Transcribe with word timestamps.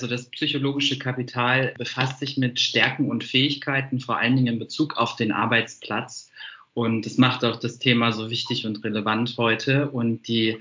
Also 0.00 0.08
das 0.08 0.30
psychologische 0.30 0.98
Kapital 0.98 1.74
befasst 1.76 2.20
sich 2.20 2.38
mit 2.38 2.58
Stärken 2.58 3.10
und 3.10 3.22
Fähigkeiten, 3.22 4.00
vor 4.00 4.16
allen 4.16 4.34
Dingen 4.34 4.54
in 4.54 4.58
Bezug 4.58 4.96
auf 4.96 5.14
den 5.14 5.30
Arbeitsplatz. 5.30 6.30
Und 6.72 7.04
das 7.04 7.18
macht 7.18 7.44
auch 7.44 7.60
das 7.60 7.78
Thema 7.78 8.10
so 8.10 8.30
wichtig 8.30 8.64
und 8.64 8.82
relevant 8.82 9.34
heute. 9.36 9.90
Und 9.90 10.26
die, 10.26 10.56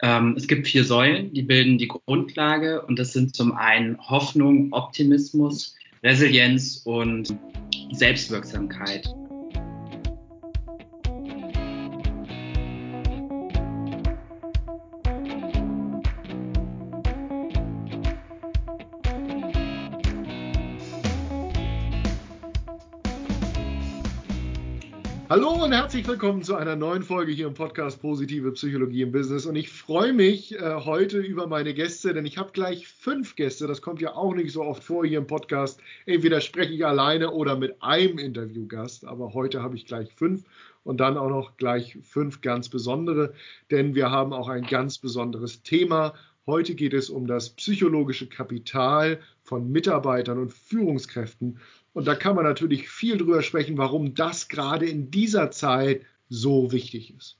ähm, 0.00 0.34
es 0.36 0.46
gibt 0.46 0.68
vier 0.68 0.84
Säulen, 0.84 1.34
die 1.34 1.42
bilden 1.42 1.76
die 1.78 1.88
Grundlage. 1.88 2.82
Und 2.82 3.00
das 3.00 3.12
sind 3.12 3.34
zum 3.34 3.50
einen 3.50 3.98
Hoffnung, 3.98 4.72
Optimismus, 4.72 5.74
Resilienz 6.04 6.82
und 6.84 7.34
Selbstwirksamkeit. 7.90 9.12
Hallo 25.30 25.62
und 25.62 25.72
herzlich 25.72 26.08
willkommen 26.08 26.42
zu 26.42 26.56
einer 26.56 26.74
neuen 26.74 27.02
Folge 27.02 27.32
hier 27.32 27.48
im 27.48 27.52
Podcast 27.52 28.00
Positive 28.00 28.50
Psychologie 28.52 29.02
im 29.02 29.12
Business. 29.12 29.44
Und 29.44 29.56
ich 29.56 29.68
freue 29.68 30.14
mich 30.14 30.54
äh, 30.54 30.76
heute 30.86 31.18
über 31.18 31.46
meine 31.46 31.74
Gäste, 31.74 32.14
denn 32.14 32.24
ich 32.24 32.38
habe 32.38 32.52
gleich 32.52 32.88
fünf 32.88 33.36
Gäste. 33.36 33.66
Das 33.66 33.82
kommt 33.82 34.00
ja 34.00 34.14
auch 34.14 34.34
nicht 34.34 34.52
so 34.52 34.62
oft 34.62 34.82
vor 34.82 35.04
hier 35.04 35.18
im 35.18 35.26
Podcast. 35.26 35.82
Entweder 36.06 36.40
spreche 36.40 36.72
ich 36.72 36.86
alleine 36.86 37.30
oder 37.30 37.58
mit 37.58 37.82
einem 37.82 38.16
Interviewgast, 38.16 39.04
aber 39.04 39.34
heute 39.34 39.62
habe 39.62 39.76
ich 39.76 39.84
gleich 39.84 40.14
fünf 40.14 40.44
und 40.82 40.98
dann 40.98 41.18
auch 41.18 41.28
noch 41.28 41.58
gleich 41.58 41.98
fünf 42.00 42.40
ganz 42.40 42.70
besondere, 42.70 43.34
denn 43.70 43.94
wir 43.94 44.10
haben 44.10 44.32
auch 44.32 44.48
ein 44.48 44.62
ganz 44.62 44.96
besonderes 44.96 45.62
Thema. 45.62 46.14
Heute 46.46 46.74
geht 46.74 46.94
es 46.94 47.10
um 47.10 47.26
das 47.26 47.50
psychologische 47.50 48.26
Kapital 48.26 49.20
von 49.42 49.70
Mitarbeitern 49.70 50.38
und 50.38 50.54
Führungskräften. 50.54 51.58
Und 51.92 52.06
da 52.06 52.14
kann 52.14 52.36
man 52.36 52.44
natürlich 52.44 52.88
viel 52.88 53.16
drüber 53.16 53.42
sprechen, 53.42 53.78
warum 53.78 54.14
das 54.14 54.48
gerade 54.48 54.86
in 54.86 55.10
dieser 55.10 55.50
Zeit 55.50 56.02
so 56.28 56.72
wichtig 56.72 57.14
ist. 57.16 57.38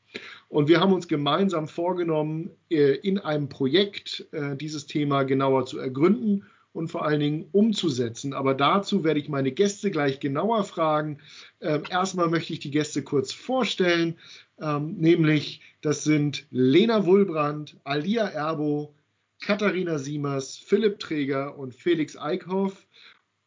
Und 0.49 0.69
wir 0.69 0.81
haben 0.81 0.93
uns 0.93 1.09
gemeinsam 1.09 1.69
vorgenommen, 1.69 2.51
äh, 2.71 2.95
in 2.95 3.19
einem 3.19 3.49
Projekt 3.49 4.27
äh, 4.33 4.57
dieses 4.57 4.87
Thema 4.87 5.25
genauer 5.25 5.67
zu 5.67 5.79
ergründen 5.79 6.45
und 6.73 6.89
vor 6.89 7.05
allen 7.05 7.21
Dingen 7.21 7.49
umzusetzen. 7.53 8.33
Aber 8.33 8.55
dazu 8.55 9.05
werde 9.05 9.21
ich 9.21 9.29
meine 9.29 9.53
Gäste 9.53 9.91
gleich 9.91 10.21
genauer 10.21 10.65
fragen. 10.65 11.19
Ähm, 11.61 11.83
erstmal 11.91 12.29
möchte 12.29 12.53
ich 12.53 12.61
die 12.61 12.71
Gäste 12.71 13.03
kurz 13.03 13.33
vorstellen, 13.33 14.17
ähm, 14.61 14.97
nämlich 14.97 15.61
das 15.81 16.05
sind 16.05 16.47
Lena 16.51 17.05
Wulbrand, 17.05 17.77
Alia 17.85 18.27
Erbo, 18.27 18.95
Katharina 19.41 19.99
Siemers, 19.99 20.57
Philipp 20.57 20.99
Träger 20.99 21.57
und 21.59 21.75
Felix 21.75 22.17
Eickhoff. 22.17 22.87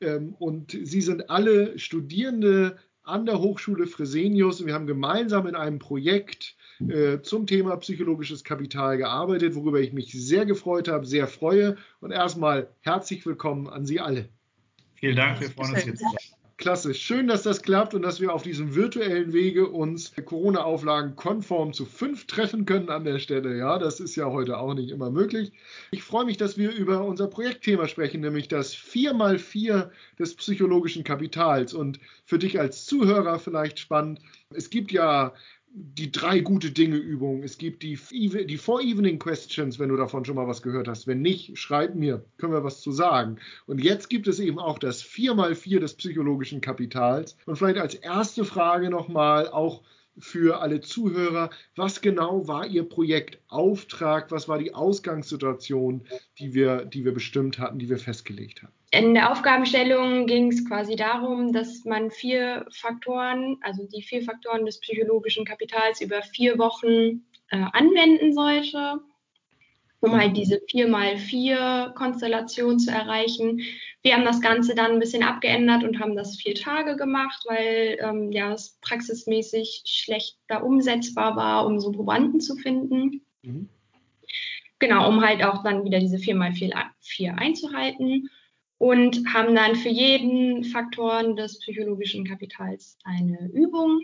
Ähm, 0.02 0.36
und 0.40 0.72
sie 0.72 1.02
sind 1.02 1.30
alle 1.30 1.78
Studierende 1.80 2.78
an 3.04 3.26
der 3.26 3.40
Hochschule 3.40 3.88
Fresenius 3.88 4.62
und 4.62 4.68
wir 4.68 4.74
haben 4.74 4.88
gemeinsam 4.88 5.48
in 5.48 5.56
einem 5.56 5.80
Projekt 5.80 6.56
äh, 6.88 7.22
zum 7.22 7.48
Thema 7.48 7.76
psychologisches 7.78 8.44
Kapital 8.44 8.98
gearbeitet, 8.98 9.56
worüber 9.56 9.80
ich 9.80 9.94
mich 9.94 10.12
sehr 10.12 10.46
gefreut 10.46 10.88
habe, 10.88 11.06
sehr 11.06 11.28
freue. 11.28 11.78
Und 12.00 12.12
erstmal 12.12 12.70
herzlich 12.82 13.26
willkommen 13.26 13.68
an 13.68 13.86
Sie 13.86 14.00
alle. 14.00 14.30
Vielen 14.96 15.16
Dank, 15.16 15.42
wir 15.42 15.50
freuen 15.50 15.74
uns 15.74 15.86
jetzt. 15.86 16.04
Klasse. 16.62 16.94
Schön, 16.94 17.28
dass 17.28 17.42
das 17.42 17.64
klappt 17.64 17.96
und 17.96 18.04
dass 18.04 18.22
wir 18.22 18.34
auf 18.34 18.44
diesem 18.44 18.76
virtuellen 18.76 19.34
Wege 19.34 19.68
uns 19.68 20.14
Corona-Auflagen 20.24 21.16
konform 21.16 21.74
zu 21.74 21.86
fünf 21.86 22.28
treffen 22.28 22.66
können 22.66 22.90
an 22.90 23.04
der 23.04 23.18
Stelle. 23.18 23.58
Ja, 23.58 23.80
das 23.80 24.00
ist 24.00 24.16
ja 24.16 24.28
heute 24.28 24.60
auch 24.60 24.76
nicht 24.76 24.92
immer 24.92 25.10
möglich. 25.10 25.52
Ich 25.90 26.04
freue 26.04 26.26
mich, 26.26 26.38
dass 26.38 26.60
wir 26.60 26.72
über 26.72 27.04
unser 27.04 27.28
Projektthema 27.28 27.88
sprechen, 27.88 28.22
nämlich 28.22 28.48
das 28.48 28.76
4x4 28.76 29.90
des 30.20 30.36
psychologischen 30.36 31.04
Kapitals. 31.04 31.74
Und 31.74 32.00
für 32.26 32.38
dich 32.38 32.60
als 32.60 32.86
Zuhörer 32.86 33.40
vielleicht 33.40 33.80
spannend. 33.80 34.20
Es 34.54 34.70
gibt 34.70 34.92
ja 34.92 35.34
die 35.74 36.12
drei 36.12 36.40
gute 36.42 36.72
Dinge 36.72 36.98
Übungen. 36.98 37.44
Es 37.44 37.58
gibt 37.58 37.84
die, 37.84 37.98
die 38.12 38.58
Four 38.58 38.82
Evening 38.82 39.20
Questions, 39.20 39.80
wenn 39.80 39.90
du 39.90 39.96
davon 39.96 40.26
schon 40.26 40.36
mal 40.36 40.48
was 40.48 40.62
gehört 40.62 40.88
hast. 40.88 41.08
Wenn 41.08 41.22
nicht, 41.22 41.58
schreib 41.58 41.96
mir, 41.96 42.26
können 42.38 42.54
wir 42.54 42.64
was 42.64 42.82
zu 42.82 42.92
sagen. 42.92 43.38
Und 43.68 43.82
jetzt 43.82 44.10
gibt 44.10 44.28
es 44.28 44.40
eben 44.40 44.60
auch 44.60 44.80
das 44.80 45.04
4x4 45.04 45.80
des 45.80 45.94
psychologischen 45.94 46.60
Kapitals. 46.60 47.38
Und 47.46 47.56
vielleicht 47.56 47.78
als 47.78 47.96
erste 47.96 48.44
Frage 48.44 48.90
nochmal 48.90 49.48
auch 49.48 49.82
für 50.18 50.62
alle 50.62 50.82
Zuhörer, 50.82 51.50
was 51.76 52.02
genau 52.02 52.48
war 52.48 52.66
Ihr 52.66 52.88
Projektauftrag, 52.88 54.32
was 54.32 54.48
war 54.48 54.58
die 54.58 54.74
Ausgangssituation, 54.74 56.06
die 56.40 56.54
wir, 56.54 56.86
die 56.86 57.06
wir 57.06 57.14
bestimmt 57.14 57.60
hatten, 57.60 57.80
die 57.80 57.90
wir 57.90 57.98
festgelegt 57.98 58.64
haben? 58.64 58.74
In 58.92 59.14
der 59.14 59.32
Aufgabenstellung 59.32 60.28
ging 60.28 60.52
es 60.52 60.68
quasi 60.68 60.98
darum, 60.98 61.54
dass 61.54 61.86
man 61.86 62.12
vier 62.12 62.66
Faktoren, 62.72 63.58
also 63.62 63.88
die 63.88 64.02
vier 64.02 64.22
Faktoren 64.22 64.66
des 64.66 64.80
psychologischen 64.82 65.46
Kapitals 65.46 66.02
über 66.02 66.22
vier 66.22 66.58
Wochen 66.58 67.24
äh, 67.50 67.66
anwenden 67.72 68.34
sollte, 68.34 69.00
um 70.02 70.18
halt 70.18 70.36
diese 70.36 70.56
4x4-Konstellation 70.56 72.80
zu 72.80 72.92
erreichen. 72.92 73.62
Wir 74.02 74.16
haben 74.16 74.26
das 74.26 74.42
Ganze 74.42 74.76
dann 74.76 74.94
ein 74.94 75.00
bisschen 75.00 75.22
abgeändert 75.24 75.84
und 75.84 76.00
haben 76.00 76.16
das 76.16 76.36
vier 76.36 76.56
Tage 76.56 76.96
gemacht, 76.98 77.44
weil 77.48 78.00
ähm, 78.02 78.32
ja, 78.32 78.52
es 78.52 78.80
praxismäßig 78.82 79.84
schlechter 79.86 80.66
umsetzbar 80.66 81.36
war, 81.36 81.68
um 81.68 81.80
so 81.80 81.92
Probanden 81.92 82.42
zu 82.42 82.56
finden. 82.56 83.22
Mhm. 83.44 83.70
Genau, 84.80 85.08
um 85.08 85.24
halt 85.24 85.44
auch 85.44 85.62
dann 85.64 85.86
wieder 85.86 86.00
diese 86.00 86.18
4x4 86.18 87.38
einzuhalten 87.38 88.32
und 88.80 89.22
haben 89.32 89.54
dann 89.54 89.76
für 89.76 89.90
jeden 89.90 90.64
Faktoren 90.64 91.36
des 91.36 91.60
psychologischen 91.60 92.26
Kapitals 92.26 92.98
eine 93.04 93.52
Übung 93.54 94.02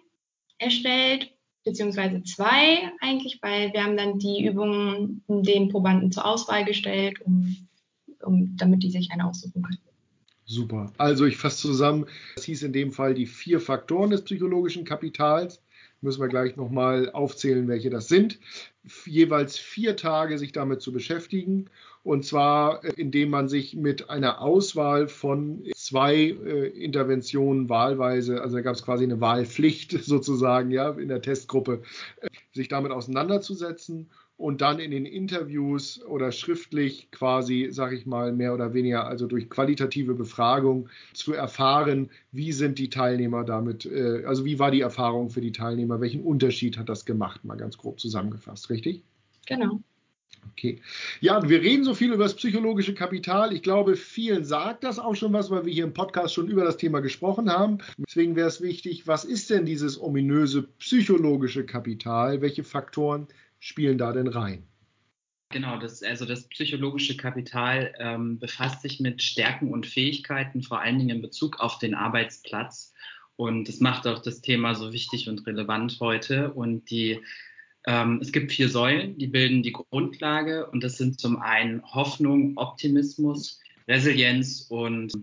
erstellt, 0.60 1.32
beziehungsweise 1.68 2.24
zwei 2.24 2.92
eigentlich, 3.02 3.40
weil 3.42 3.74
wir 3.74 3.84
haben 3.84 3.98
dann 3.98 4.20
die 4.20 4.46
Übungen 4.46 5.24
den 5.28 5.70
Probanden 5.70 6.12
zur 6.12 6.26
Auswahl 6.26 6.66
gestellt, 6.66 7.22
um, 7.22 7.68
um, 8.22 8.56
damit 8.58 8.84
die 8.84 8.90
sich 8.90 9.12
eine 9.12 9.26
aussuchen 9.26 9.62
können. 9.62 9.80
Super. 10.46 10.94
Also 10.98 11.26
ich 11.26 11.36
fasse 11.36 11.58
zusammen, 11.58 12.06
das 12.36 12.46
hieß 12.46 12.64
in 12.64 12.72
dem 12.72 12.94
Fall 12.94 13.14
die 13.14 13.26
vier 13.26 13.60
Faktoren 13.60 14.12
des 14.12 14.24
psychologischen 14.24 14.86
Kapitals. 14.86 15.62
Müssen 16.00 16.22
wir 16.22 16.30
gleich 16.30 16.56
nochmal 16.56 17.12
aufzählen, 17.12 17.68
welche 17.68 17.90
das 17.90 18.08
sind. 18.08 18.40
Jeweils 19.06 19.58
vier 19.58 19.98
Tage 19.98 20.38
sich 20.38 20.54
damit 20.54 20.82
zu 20.82 20.94
beschäftigen 20.94 21.70
und 22.08 22.24
zwar, 22.24 22.86
äh, 22.86 22.94
indem 22.96 23.30
man 23.32 23.50
sich 23.50 23.76
mit 23.76 24.10
einer 24.10 24.42
Auswahl 24.42 25.10
von 25.10 25.64
zwei 25.76 26.16
äh, 26.16 26.68
Interventionen 26.70 27.68
wahlweise, 27.68 28.42
also 28.42 28.56
da 28.56 28.62
gab 28.62 28.76
es 28.76 28.84
quasi 28.84 29.04
eine 29.04 29.20
Wahlpflicht 29.20 29.92
sozusagen, 30.06 30.72
ja, 30.72 30.92
in 30.92 31.10
der 31.10 31.22
Testgruppe, 31.22 31.82
äh, 32.22 32.30
sich 32.54 32.70
damit 32.70 32.94
auseinanderzusetzen 32.94 34.10
und 34.38 34.62
dann 34.62 34.80
in 34.80 34.92
den 34.92 35.06
Interviews 35.06 36.02
oder 36.06 36.32
schriftlich 36.32 37.12
quasi, 37.12 37.68
sag 37.72 37.92
ich 37.92 38.06
mal, 38.06 38.32
mehr 38.32 38.54
oder 38.54 38.74
weniger, 38.74 39.06
also 39.06 39.28
durch 39.28 39.50
qualitative 39.50 40.14
Befragung 40.14 40.88
zu 41.14 41.34
erfahren, 41.34 42.10
wie 42.32 42.54
sind 42.54 42.80
die 42.80 42.90
Teilnehmer 42.90 43.44
damit, 43.44 43.86
äh, 43.86 44.24
also 44.26 44.46
wie 44.46 44.60
war 44.60 44.72
die 44.72 44.80
Erfahrung 44.80 45.30
für 45.30 45.42
die 45.42 45.52
Teilnehmer, 45.52 46.00
welchen 46.00 46.24
Unterschied 46.24 46.78
hat 46.78 46.88
das 46.88 47.04
gemacht, 47.04 47.44
mal 47.44 47.58
ganz 47.58 47.78
grob 47.78 48.00
zusammengefasst, 48.00 48.70
richtig? 48.70 49.04
Genau. 49.46 49.82
Okay. 50.58 50.82
Ja, 51.20 51.48
wir 51.48 51.62
reden 51.62 51.84
so 51.84 51.94
viel 51.94 52.12
über 52.12 52.24
das 52.24 52.36
psychologische 52.36 52.96
Kapital. 52.96 53.54
Ich 53.54 53.62
glaube, 53.62 53.96
vielen 53.96 54.44
sagt 54.44 54.84
das 54.84 54.98
auch 54.98 55.16
schon 55.16 55.32
was, 55.32 55.52
weil 55.52 55.66
wir 55.66 55.74
hier 55.74 55.84
im 55.84 55.94
Podcast 55.94 56.34
schon 56.34 56.48
über 56.48 56.64
das 56.64 56.78
Thema 56.78 57.00
gesprochen 57.00 57.52
haben. 57.52 57.78
Deswegen 58.00 58.36
wäre 58.36 58.48
es 58.48 58.60
wichtig, 58.60 59.06
was 59.06 59.24
ist 59.24 59.52
denn 59.52 59.66
dieses 59.66 60.02
ominöse 60.02 60.64
psychologische 60.80 61.64
Kapital? 61.64 62.42
Welche 62.42 62.64
Faktoren 62.64 63.28
spielen 63.60 64.00
da 64.00 64.12
denn 64.14 64.28
rein? 64.28 64.64
Genau, 65.50 65.78
das, 65.80 66.04
also 66.04 66.26
das 66.26 66.48
psychologische 66.50 67.16
Kapital 67.16 67.94
ähm, 68.00 68.40
befasst 68.40 68.82
sich 68.82 69.00
mit 69.00 69.22
Stärken 69.22 69.72
und 69.72 69.86
Fähigkeiten, 69.86 70.62
vor 70.62 70.82
allen 70.82 70.98
Dingen 70.98 71.18
in 71.18 71.22
Bezug 71.22 71.60
auf 71.60 71.78
den 71.78 71.94
Arbeitsplatz. 71.94 72.94
Und 73.38 73.70
das 73.70 73.80
macht 73.80 74.08
auch 74.08 74.20
das 74.20 74.42
Thema 74.42 74.74
so 74.74 74.92
wichtig 74.92 75.30
und 75.30 75.46
relevant 75.46 75.98
heute. 76.00 76.52
Und 76.52 76.90
die 76.90 77.22
ähm, 77.88 78.20
es 78.22 78.34
gibt 78.34 78.52
vier 78.52 78.70
Säulen, 78.70 79.18
die 79.18 79.28
bilden 79.28 79.64
die 79.64 79.72
Grundlage 79.72 80.70
und 80.70 80.84
das 80.84 80.98
sind 80.98 81.20
zum 81.20 81.38
einen 81.38 81.82
Hoffnung, 81.84 82.58
Optimismus, 82.58 83.62
Resilienz 83.88 84.68
und 84.70 85.14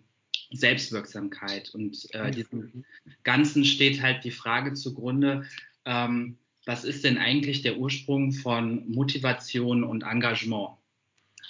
Selbstwirksamkeit. 0.51 1.75
Und 1.75 2.09
äh, 2.15 2.31
diesem 2.31 2.85
Ganzen 3.23 3.67
steht 3.67 4.01
halt 4.01 4.25
die 4.25 4.31
Frage 4.31 4.73
zugrunde, 4.73 5.45
ähm, 5.85 6.39
was 6.65 6.85
ist 6.85 7.05
denn 7.05 7.19
eigentlich 7.19 7.61
der 7.61 7.77
Ursprung 7.77 8.33
von 8.33 8.89
Motivation 8.91 9.85
und 9.85 10.03
Engagement? 10.03 10.71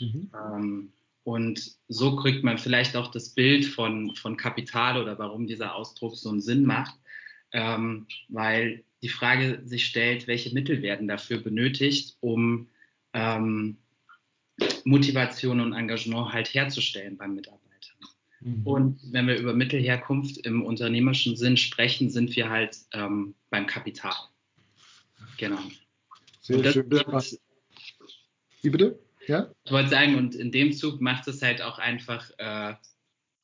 Mhm. 0.00 0.30
Ähm, 0.34 0.92
und 1.22 1.76
so 1.86 2.16
kriegt 2.16 2.42
man 2.42 2.58
vielleicht 2.58 2.96
auch 2.96 3.12
das 3.12 3.30
Bild 3.30 3.64
von, 3.66 4.16
von 4.16 4.36
Kapital 4.36 5.00
oder 5.00 5.16
warum 5.20 5.46
dieser 5.46 5.76
Ausdruck 5.76 6.16
so 6.16 6.30
einen 6.30 6.40
Sinn 6.40 6.64
macht, 6.64 6.98
ähm, 7.52 8.08
weil 8.28 8.82
die 9.04 9.10
Frage 9.10 9.60
sich 9.66 9.84
stellt, 9.84 10.26
welche 10.26 10.54
Mittel 10.54 10.80
werden 10.80 11.06
dafür 11.08 11.36
benötigt, 11.36 12.16
um, 12.20 12.68
ähm, 13.12 13.76
Motivation 14.84 15.60
und 15.60 15.74
Engagement 15.74 16.32
halt 16.32 16.54
herzustellen 16.54 17.18
beim 17.18 17.34
Mitarbeiter. 17.34 17.92
Mhm. 18.40 18.66
Und 18.66 19.00
wenn 19.12 19.26
wir 19.26 19.36
über 19.36 19.52
Mittelherkunft 19.52 20.38
im 20.46 20.64
unternehmerischen 20.64 21.36
Sinn 21.36 21.58
sprechen, 21.58 22.08
sind 22.08 22.34
wir 22.34 22.48
halt 22.48 22.78
ähm, 22.94 23.34
beim 23.50 23.66
Kapital. 23.66 24.14
Genau. 25.36 25.60
Sehr 26.40 26.72
schön. 26.72 26.90
Wie 28.62 28.70
bitte? 28.70 28.98
Ja? 29.26 29.50
Ich 29.64 29.72
wollte 29.72 29.90
sagen, 29.90 30.16
und 30.16 30.34
in 30.34 30.50
dem 30.50 30.72
Zug 30.72 31.02
macht 31.02 31.28
es 31.28 31.42
halt 31.42 31.60
auch 31.60 31.78
einfach 31.78 32.30
äh, 32.38 32.74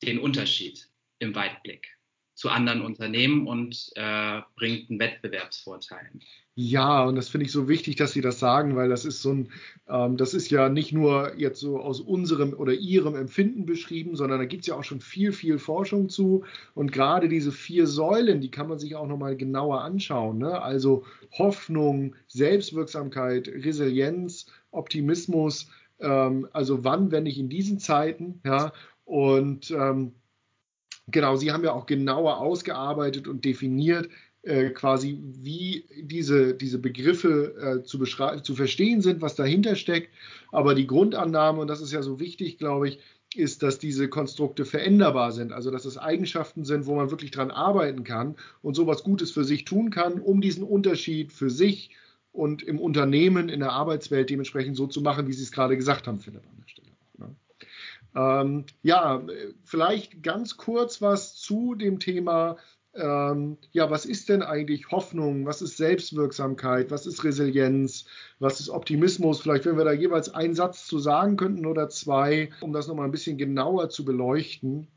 den 0.01 0.17
Unterschied 0.17 0.89
im 1.19 1.35
Weitblick 1.35 1.99
zu 2.41 2.49
anderen 2.49 2.81
Unternehmen 2.81 3.45
und 3.45 3.91
äh, 3.93 4.41
bringt 4.55 4.89
einen 4.89 4.99
Wettbewerbsvorteil. 4.99 6.09
Ja, 6.55 7.03
und 7.03 7.15
das 7.15 7.29
finde 7.29 7.45
ich 7.45 7.51
so 7.51 7.67
wichtig, 7.67 7.97
dass 7.97 8.13
Sie 8.13 8.21
das 8.21 8.39
sagen, 8.39 8.75
weil 8.75 8.89
das 8.89 9.05
ist 9.05 9.21
so 9.21 9.31
ein, 9.31 9.49
ähm, 9.87 10.17
das 10.17 10.33
ist 10.33 10.49
ja 10.49 10.67
nicht 10.67 10.91
nur 10.91 11.37
jetzt 11.37 11.59
so 11.59 11.79
aus 11.79 12.01
unserem 12.01 12.53
oder 12.53 12.73
Ihrem 12.73 13.13
Empfinden 13.13 13.67
beschrieben, 13.67 14.15
sondern 14.15 14.39
da 14.39 14.45
gibt 14.45 14.61
es 14.61 14.67
ja 14.67 14.75
auch 14.75 14.83
schon 14.83 15.01
viel, 15.01 15.33
viel 15.33 15.59
Forschung 15.59 16.09
zu. 16.09 16.43
Und 16.73 16.91
gerade 16.91 17.29
diese 17.29 17.51
vier 17.51 17.85
Säulen, 17.85 18.41
die 18.41 18.49
kann 18.49 18.67
man 18.67 18.79
sich 18.79 18.95
auch 18.95 19.07
nochmal 19.07 19.37
genauer 19.37 19.81
anschauen. 19.81 20.39
Ne? 20.39 20.59
Also 20.59 21.05
Hoffnung, 21.37 22.15
Selbstwirksamkeit, 22.27 23.49
Resilienz, 23.49 24.47
Optimismus. 24.71 25.69
Ähm, 25.99 26.47
also 26.53 26.83
wann, 26.83 27.11
wenn 27.11 27.23
nicht 27.23 27.37
in 27.37 27.49
diesen 27.49 27.77
Zeiten, 27.77 28.41
ja. 28.43 28.73
Und 29.05 29.69
ähm, 29.69 30.13
Genau, 31.11 31.35
Sie 31.35 31.51
haben 31.51 31.63
ja 31.63 31.73
auch 31.73 31.85
genauer 31.85 32.39
ausgearbeitet 32.39 33.27
und 33.27 33.45
definiert, 33.45 34.09
äh, 34.43 34.71
quasi, 34.71 35.19
wie 35.21 35.85
diese, 36.01 36.55
diese 36.55 36.79
Begriffe 36.79 37.81
äh, 37.81 37.83
zu, 37.83 38.03
zu 38.03 38.55
verstehen 38.55 39.01
sind, 39.01 39.21
was 39.21 39.35
dahinter 39.35 39.75
steckt. 39.75 40.09
Aber 40.51 40.73
die 40.73 40.87
Grundannahme, 40.87 41.61
und 41.61 41.67
das 41.67 41.81
ist 41.81 41.91
ja 41.93 42.01
so 42.01 42.19
wichtig, 42.19 42.57
glaube 42.57 42.89
ich, 42.89 42.99
ist, 43.35 43.63
dass 43.63 43.79
diese 43.79 44.09
Konstrukte 44.09 44.65
veränderbar 44.65 45.31
sind, 45.31 45.53
also 45.53 45.71
dass 45.71 45.85
es 45.85 45.97
Eigenschaften 45.97 46.65
sind, 46.65 46.85
wo 46.85 46.95
man 46.95 47.11
wirklich 47.11 47.31
dran 47.31 47.51
arbeiten 47.51 48.03
kann 48.03 48.35
und 48.61 48.75
sowas 48.75 49.03
Gutes 49.03 49.31
für 49.31 49.45
sich 49.45 49.63
tun 49.63 49.89
kann, 49.89 50.19
um 50.19 50.41
diesen 50.41 50.63
Unterschied 50.63 51.31
für 51.31 51.49
sich 51.49 51.91
und 52.33 52.63
im 52.63 52.79
Unternehmen, 52.79 53.47
in 53.47 53.59
der 53.59 53.71
Arbeitswelt 53.71 54.29
dementsprechend 54.29 54.75
so 54.75 54.87
zu 54.87 55.01
machen, 55.01 55.27
wie 55.27 55.33
Sie 55.33 55.43
es 55.43 55.51
gerade 55.51 55.77
gesagt 55.77 56.07
haben, 56.07 56.19
Philipp, 56.19 56.43
an 56.49 56.57
der 56.57 56.67
Stelle. 56.67 56.90
Ähm, 58.15 58.65
ja, 58.83 59.23
vielleicht 59.63 60.23
ganz 60.23 60.57
kurz 60.57 61.01
was 61.01 61.35
zu 61.35 61.75
dem 61.75 61.99
Thema. 61.99 62.57
Ähm, 62.93 63.57
ja, 63.71 63.89
was 63.89 64.05
ist 64.05 64.27
denn 64.27 64.41
eigentlich 64.41 64.91
Hoffnung? 64.91 65.45
Was 65.45 65.61
ist 65.61 65.77
Selbstwirksamkeit? 65.77 66.91
Was 66.91 67.05
ist 67.05 67.23
Resilienz? 67.23 68.05
Was 68.39 68.59
ist 68.59 68.69
Optimismus? 68.69 69.41
Vielleicht, 69.41 69.65
wenn 69.65 69.77
wir 69.77 69.85
da 69.85 69.93
jeweils 69.93 70.33
einen 70.33 70.55
Satz 70.55 70.85
zu 70.87 70.99
sagen 70.99 71.37
könnten 71.37 71.65
oder 71.65 71.87
zwei, 71.89 72.49
um 72.59 72.73
das 72.73 72.87
nochmal 72.87 73.05
ein 73.05 73.11
bisschen 73.11 73.37
genauer 73.37 73.89
zu 73.89 74.03
beleuchten. 74.03 74.87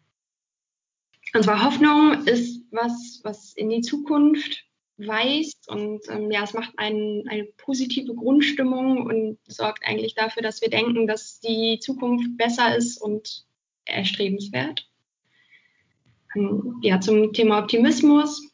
Und 1.34 1.42
zwar 1.44 1.64
Hoffnung 1.64 2.26
ist 2.26 2.62
was, 2.72 3.20
was 3.22 3.54
in 3.54 3.70
die 3.70 3.80
Zukunft 3.80 4.64
weist 4.96 5.68
und 5.68 6.02
ähm, 6.08 6.30
ja, 6.30 6.44
es 6.44 6.52
macht 6.52 6.72
ein, 6.76 7.24
eine 7.28 7.44
positive 7.56 8.14
Grundstimmung 8.14 9.06
und 9.06 9.38
sorgt 9.46 9.86
eigentlich 9.86 10.14
dafür, 10.14 10.42
dass 10.42 10.60
wir 10.60 10.70
denken, 10.70 11.06
dass 11.06 11.40
die 11.40 11.78
Zukunft 11.80 12.36
besser 12.36 12.76
ist 12.76 12.98
und 13.00 13.44
erstrebenswert. 13.84 14.88
Ähm, 16.36 16.78
ja, 16.82 17.00
zum 17.00 17.32
Thema 17.32 17.58
Optimismus. 17.60 18.50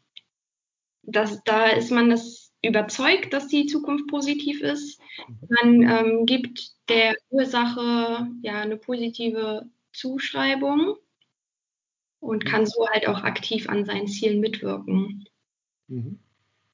Das, 1.02 1.42
da 1.44 1.66
ist 1.66 1.90
man 1.90 2.10
das 2.10 2.52
überzeugt, 2.62 3.32
dass 3.32 3.48
die 3.48 3.66
Zukunft 3.66 4.06
positiv 4.08 4.60
ist. 4.60 5.00
Man 5.48 5.82
ähm, 5.82 6.26
gibt 6.26 6.72
der 6.88 7.16
Ursache 7.30 8.28
ja 8.42 8.60
eine 8.60 8.76
positive 8.76 9.68
Zuschreibung 9.92 10.96
und 12.20 12.44
kann 12.44 12.66
so 12.66 12.86
halt 12.88 13.08
auch 13.08 13.22
aktiv 13.22 13.68
an 13.68 13.84
seinen 13.84 14.08
Zielen 14.08 14.40
mitwirken. 14.40 15.26
Mhm. 15.88 16.20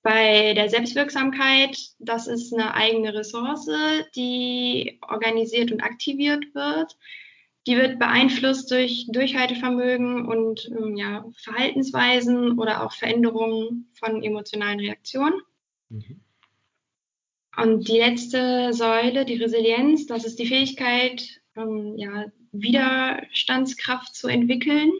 Bei 0.06 0.54
der 0.54 0.68
Selbstwirksamkeit, 0.68 1.76
das 1.98 2.28
ist 2.28 2.54
eine 2.54 2.74
eigene 2.74 3.12
Ressource, 3.12 3.68
die 4.14 5.00
organisiert 5.02 5.72
und 5.72 5.82
aktiviert 5.82 6.54
wird. 6.54 6.96
Die 7.66 7.76
wird 7.76 7.98
beeinflusst 7.98 8.70
durch 8.70 9.08
Durchhaltevermögen 9.08 10.24
und 10.24 10.70
ähm, 10.70 10.96
ja, 10.96 11.24
Verhaltensweisen 11.38 12.56
oder 12.56 12.84
auch 12.84 12.92
Veränderungen 12.92 13.90
von 13.94 14.22
emotionalen 14.22 14.78
Reaktionen. 14.78 15.40
Mhm. 15.88 16.20
Und 17.56 17.88
die 17.88 17.98
letzte 17.98 18.72
Säule, 18.74 19.24
die 19.24 19.42
Resilienz, 19.42 20.06
das 20.06 20.24
ist 20.24 20.38
die 20.38 20.46
Fähigkeit, 20.46 21.40
ähm, 21.56 21.94
ja, 21.96 22.26
Widerstandskraft 22.52 24.14
zu 24.14 24.28
entwickeln, 24.28 24.92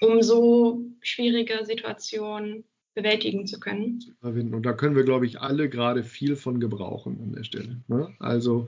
um 0.00 0.22
so 0.22 0.80
schwierige 1.02 1.66
Situationen 1.66 2.64
bewältigen 2.98 3.46
zu 3.46 3.60
können. 3.60 4.00
Und 4.22 4.62
da 4.66 4.72
können 4.72 4.96
wir, 4.96 5.04
glaube 5.04 5.26
ich, 5.26 5.40
alle 5.40 5.68
gerade 5.68 6.02
viel 6.02 6.36
von 6.36 6.58
gebrauchen 6.58 7.18
an 7.22 7.32
der 7.32 7.44
Stelle. 7.44 7.80
Ne? 7.86 8.08
Also 8.18 8.66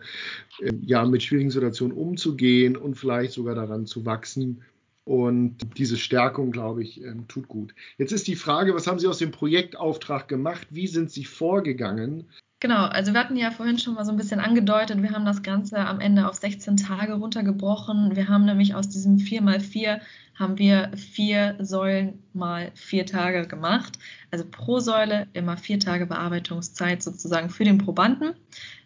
äh, 0.61 0.73
ja, 0.83 1.05
mit 1.05 1.23
schwierigen 1.23 1.51
Situationen 1.51 1.97
umzugehen 1.97 2.77
und 2.77 2.95
vielleicht 2.95 3.33
sogar 3.33 3.55
daran 3.55 3.87
zu 3.87 4.07
wachsen. 4.07 4.63
Und 5.05 5.57
diese 5.77 5.97
Stärkung, 5.97 6.53
glaube 6.53 6.83
ich, 6.83 7.03
ähm, 7.03 7.27
tut 7.27 7.49
gut. 7.49 7.75
Jetzt 7.99 8.13
ist 8.13 8.29
die 8.29 8.37
Frage, 8.37 8.75
was 8.75 8.87
haben 8.87 9.01
Sie 9.01 9.09
aus 9.09 9.19
dem 9.19 9.33
Projektauftrag 9.33 10.29
gemacht? 10.29 10.69
Wie 10.71 10.87
sind 10.87 11.11
Sie 11.11 11.25
vorgegangen? 11.25 12.27
Genau, 12.61 12.85
also 12.85 13.15
wir 13.15 13.21
hatten 13.21 13.37
ja 13.37 13.51
vorhin 13.51 13.79
schon 13.79 13.95
mal 13.95 14.05
so 14.05 14.13
ein 14.13 14.19
bisschen 14.19 14.39
angedeutet, 14.39 15.03
wir 15.03 15.13
haben 15.13 15.25
das 15.25 15.43
Ganze 15.43 15.79
am 15.79 15.99
Ende 15.99 16.29
auf 16.29 16.35
16 16.35 16.77
Tage 16.77 17.15
runtergebrochen. 17.15 18.15
Wir 18.15 18.29
haben 18.29 18.45
nämlich 18.45 18.75
aus 18.75 18.91
diesem 18.91 19.17
4x4 19.17 20.01
haben 20.41 20.59
wir 20.59 20.91
vier 20.97 21.57
Säulen 21.61 22.23
mal 22.33 22.73
vier 22.75 23.05
Tage 23.05 23.47
gemacht. 23.47 23.99
Also 24.31 24.47
pro 24.51 24.81
Säule 24.81 25.29
immer 25.35 25.59
vier 25.59 25.79
Tage 25.79 26.07
Bearbeitungszeit 26.07 27.03
sozusagen 27.03 27.51
für 27.51 27.65
den 27.65 27.77
Probanden. 27.77 28.33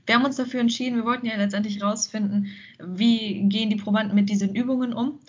Wir 0.05 0.17
haben 0.17 0.25
uns 0.25 0.37
dafür 0.37 0.61
entschieden, 0.61 0.97
wir 0.97 1.05
wollten 1.05 1.27
ja 1.27 1.37
letztendlich 1.37 1.81
herausfinden, 1.81 2.49
wie 2.85 3.49
gehen 3.49 3.71
die 3.71 3.77
Probanden 3.77 4.17
mit 4.17 4.29
diesen 4.29 4.55
Übungen 4.55 4.93
um? 4.93 5.21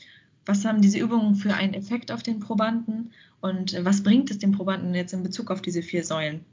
Was 0.47 0.65
haben 0.65 0.81
diese 0.81 0.99
Übungen 0.99 1.35
für 1.35 1.53
einen 1.53 1.75
Effekt 1.75 2.11
auf 2.11 2.23
den 2.23 2.39
Probanden? 2.39 3.11
Und 3.39 3.77
was 3.85 4.01
bringt 4.01 4.31
es 4.31 4.39
dem 4.39 4.51
Probanden 4.51 4.95
jetzt 4.95 5.13
in 5.13 5.23
Bezug 5.23 5.51
auf 5.51 5.61
diese 5.61 5.83
vier 5.83 6.03
Säulen? 6.03 6.43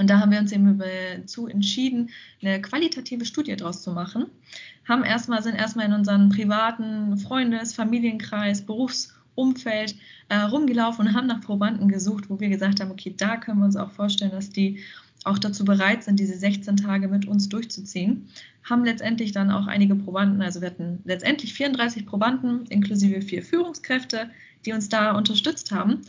Und 0.00 0.08
da 0.08 0.18
haben 0.18 0.32
wir 0.32 0.38
uns 0.38 0.50
eben 0.50 0.78
dazu 0.78 1.46
entschieden, 1.46 2.08
eine 2.40 2.62
qualitative 2.62 3.26
Studie 3.26 3.54
daraus 3.54 3.82
zu 3.82 3.92
machen. 3.92 4.28
Haben 4.88 5.04
erstmal, 5.04 5.42
sind 5.42 5.56
erstmal 5.56 5.84
in 5.84 5.92
unseren 5.92 6.30
privaten 6.30 7.18
Freundes-, 7.18 7.74
Familienkreis, 7.74 8.64
Berufsumfeld 8.64 9.94
äh, 10.30 10.36
rumgelaufen 10.36 11.06
und 11.06 11.14
haben 11.14 11.26
nach 11.26 11.42
Probanden 11.42 11.88
gesucht, 11.88 12.30
wo 12.30 12.40
wir 12.40 12.48
gesagt 12.48 12.80
haben, 12.80 12.90
okay, 12.90 13.14
da 13.14 13.36
können 13.36 13.58
wir 13.58 13.66
uns 13.66 13.76
auch 13.76 13.90
vorstellen, 13.90 14.30
dass 14.30 14.48
die 14.48 14.78
auch 15.24 15.38
dazu 15.38 15.66
bereit 15.66 16.02
sind, 16.02 16.18
diese 16.18 16.38
16 16.38 16.78
Tage 16.78 17.06
mit 17.06 17.28
uns 17.28 17.50
durchzuziehen. 17.50 18.26
Haben 18.64 18.86
letztendlich 18.86 19.32
dann 19.32 19.50
auch 19.50 19.66
einige 19.66 19.96
Probanden, 19.96 20.40
also 20.40 20.62
wir 20.62 20.68
hatten 20.68 21.00
letztendlich 21.04 21.52
34 21.52 22.06
Probanden 22.06 22.64
inklusive 22.70 23.20
vier 23.20 23.42
Führungskräfte, 23.42 24.30
die 24.64 24.72
uns 24.72 24.88
da 24.88 25.12
unterstützt 25.12 25.72
haben 25.72 26.00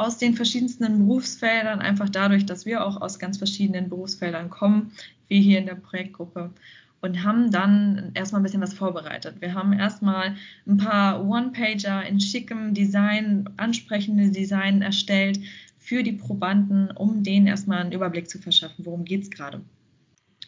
aus 0.00 0.16
den 0.16 0.34
verschiedensten 0.34 1.06
Berufsfeldern, 1.06 1.80
einfach 1.80 2.08
dadurch, 2.08 2.46
dass 2.46 2.64
wir 2.64 2.84
auch 2.86 3.02
aus 3.02 3.18
ganz 3.18 3.36
verschiedenen 3.36 3.90
Berufsfeldern 3.90 4.48
kommen, 4.48 4.92
wie 5.28 5.42
hier 5.42 5.58
in 5.58 5.66
der 5.66 5.74
Projektgruppe. 5.74 6.50
Und 7.02 7.22
haben 7.22 7.50
dann 7.50 8.10
erstmal 8.14 8.40
ein 8.40 8.42
bisschen 8.42 8.62
was 8.62 8.74
vorbereitet. 8.74 9.36
Wir 9.40 9.54
haben 9.54 9.72
erstmal 9.72 10.36
ein 10.66 10.78
paar 10.78 11.22
One-Pager 11.24 12.06
in 12.06 12.18
schickem 12.20 12.74
Design, 12.74 13.48
ansprechende 13.58 14.30
Design 14.30 14.82
erstellt 14.82 15.38
für 15.78 16.02
die 16.02 16.12
Probanden, 16.12 16.90
um 16.90 17.22
denen 17.22 17.46
erstmal 17.46 17.80
einen 17.80 17.92
Überblick 17.92 18.28
zu 18.28 18.38
verschaffen, 18.38 18.84
worum 18.86 19.04
geht 19.04 19.22
es 19.22 19.30
gerade. 19.30 19.60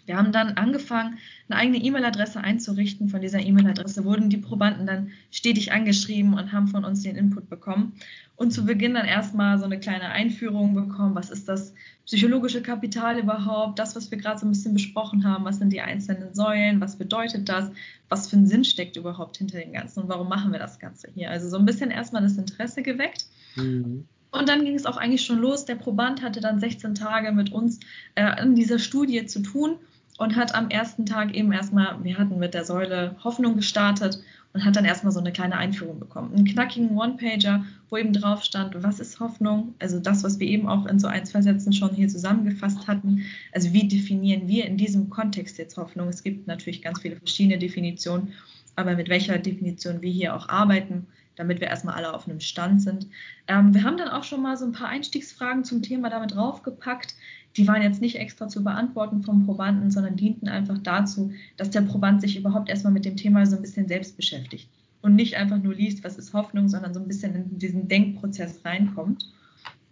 Wir 0.05 0.17
haben 0.17 0.33
dann 0.33 0.57
angefangen, 0.57 1.19
eine 1.49 1.61
eigene 1.61 1.79
E-Mail-Adresse 1.79 2.41
einzurichten. 2.41 3.09
Von 3.09 3.21
dieser 3.21 3.41
E-Mail-Adresse 3.41 4.05
wurden 4.05 4.31
die 4.31 4.39
Probanden 4.39 4.87
dann 4.87 5.11
stetig 5.31 5.73
angeschrieben 5.73 6.35
und 6.35 6.53
haben 6.53 6.69
von 6.69 6.85
uns 6.85 7.03
den 7.03 7.17
Input 7.17 7.49
bekommen. 7.49 7.95
Und 8.43 8.51
zu 8.51 8.67
Beginn 8.67 8.95
dann 8.95 9.07
erstmal 9.07 9.57
so 9.61 9.67
eine 9.67 9.79
kleine 9.79 10.09
Einführung 10.09 10.75
bekommen. 10.75 11.15
Was 11.15 11.31
ist 11.31 11.49
das 11.49 11.75
psychologische 12.07 12.61
Kapital 12.61 13.21
überhaupt? 13.21 13.79
Das, 13.79 13.95
was 13.95 14.11
wir 14.11 14.19
gerade 14.19 14.41
so 14.41 14.47
ein 14.47 14.49
bisschen 14.49 14.75
besprochen 14.75 15.25
haben. 15.25 15.45
Was 15.45 15.59
sind 15.59 15.73
die 15.73 15.81
einzelnen 15.81 16.35
Säulen? 16.35 16.81
Was 16.81 16.97
bedeutet 16.97 17.49
das? 17.49 17.71
Was 18.09 18.29
für 18.29 18.37
ein 18.37 18.49
Sinn 18.49 18.65
steckt 18.65 18.97
überhaupt 18.97 19.37
hinter 19.37 19.61
dem 19.61 19.73
Ganzen? 19.73 20.01
Und 20.01 20.09
warum 20.09 20.29
machen 20.29 20.51
wir 20.51 20.59
das 20.59 20.81
Ganze 20.81 21.07
hier? 21.15 21.31
Also 21.31 21.49
so 21.49 21.57
ein 21.57 21.65
bisschen 21.65 21.93
erstmal 21.93 22.23
das 22.23 22.37
Interesse 22.37 22.83
geweckt. 22.83 23.27
Mhm. 23.55 24.09
Und 24.33 24.49
dann 24.49 24.65
ging 24.65 24.75
es 24.75 24.87
auch 24.87 24.97
eigentlich 24.97 25.25
schon 25.25 25.39
los. 25.39 25.65
Der 25.65 25.77
Proband 25.77 26.21
hatte 26.21 26.41
dann 26.41 26.59
16 26.59 26.97
Tage 26.97 27.31
mit 27.31 27.53
uns 27.53 27.79
äh, 28.17 28.43
in 28.43 28.57
dieser 28.57 28.81
Studie 28.81 29.25
zu 29.25 29.39
tun 29.39 29.77
und 30.19 30.35
hat 30.35 30.57
am 30.57 30.69
ersten 30.69 31.07
Tag 31.07 31.33
eben 31.37 31.53
erstmal, 31.53 32.03
wir 32.03 32.19
hatten 32.19 32.41
mit 32.41 32.55
der 32.55 32.65
Säule 32.65 33.15
Hoffnung 33.23 33.55
gestartet 33.55 34.21
und 34.55 34.65
hat 34.65 34.77
dann 34.77 34.85
erstmal 34.85 35.13
so 35.13 35.21
eine 35.21 35.33
kleine 35.33 35.57
Einführung 35.57 35.99
bekommen. 35.99 36.35
Einen 36.35 36.45
knackigen 36.45 36.97
One-Pager, 36.97 37.65
wo 37.89 37.97
eben 37.97 38.13
drauf 38.13 38.45
stand, 38.45 38.83
was 38.83 39.01
ist 39.01 39.19
Hoffnung? 39.19 39.75
Also 39.79 39.99
das, 39.99 40.25
was 40.25 40.39
wir 40.39 40.47
eben 40.47 40.69
auch 40.69 40.87
in 40.87 40.99
so 40.99 41.07
ein, 41.07 41.25
zwei 41.25 41.41
Sätzen 41.41 41.73
schon 41.73 41.95
hier 41.95 42.09
zusammengefasst 42.09 42.87
hatten. 42.87 43.25
Also 43.53 43.73
wie 43.73 43.89
definieren 43.89 44.49
wir 44.49 44.67
in 44.67 44.77
diesem 44.77 45.09
Kontext 45.09 45.59
jetzt 45.59 45.77
Hoffnung? 45.77 46.09
Es 46.09 46.23
gibt 46.23 46.47
natürlich 46.47 46.83
ganz 46.83 47.01
viele 47.01 47.17
verschiedene 47.17 47.59
Definitionen, 47.59 48.33
aber 48.77 48.95
mit 48.95 49.09
welcher 49.09 49.39
Definition 49.39 50.03
wir 50.03 50.11
hier 50.11 50.35
auch 50.37 50.49
arbeiten, 50.49 51.07
damit 51.37 51.61
wir 51.61 51.69
erstmal 51.69 51.95
alle 51.95 52.13
auf 52.13 52.29
einem 52.29 52.41
Stand 52.41 52.83
sind. 52.83 53.07
Ähm, 53.49 53.73
wir 53.73 53.85
haben 53.85 53.97
dann 53.97 54.09
auch 54.09 54.25
schon 54.25 54.43
mal 54.43 54.57
so 54.57 54.67
ein 54.67 54.73
paar 54.73 54.89
Einstiegsfragen 54.89 55.65
zum 55.65 55.83
Thema 55.83 56.11
damit 56.11 56.35
draufgepackt. 56.35 57.15
Die 57.57 57.69
waren 57.69 57.83
jetzt 57.83 58.01
nicht 58.01 58.17
extra 58.17 58.49
zu 58.49 58.65
beantworten 58.65 59.23
vom 59.23 59.45
Probanden, 59.45 59.91
sondern 59.91 60.17
dienten 60.17 60.49
einfach 60.49 60.79
dazu, 60.79 61.33
dass 61.57 61.71
der 61.71 61.83
Proband 61.83 62.21
sich 62.21 62.37
überhaupt 62.37 62.71
erstmal 62.71 62.93
mit 62.93 63.05
dem 63.05 63.17
Thema 63.17 63.45
so 63.47 63.57
ein 63.57 63.63
bisschen 63.63 63.89
selbst 63.89 64.17
beschäftigt 64.17 64.69
und 65.03 65.17
nicht 65.17 65.37
einfach 65.37 65.59
nur 65.59 65.75
liest, 65.75 66.03
was 66.05 66.17
ist 66.17 66.33
Hoffnung, 66.33 66.69
sondern 66.69 66.95
so 66.95 67.01
ein 67.01 67.09
bisschen 67.09 67.35
in 67.35 67.59
diesen 67.59 67.89
Denkprozess 67.89 68.65
reinkommt 68.65 69.29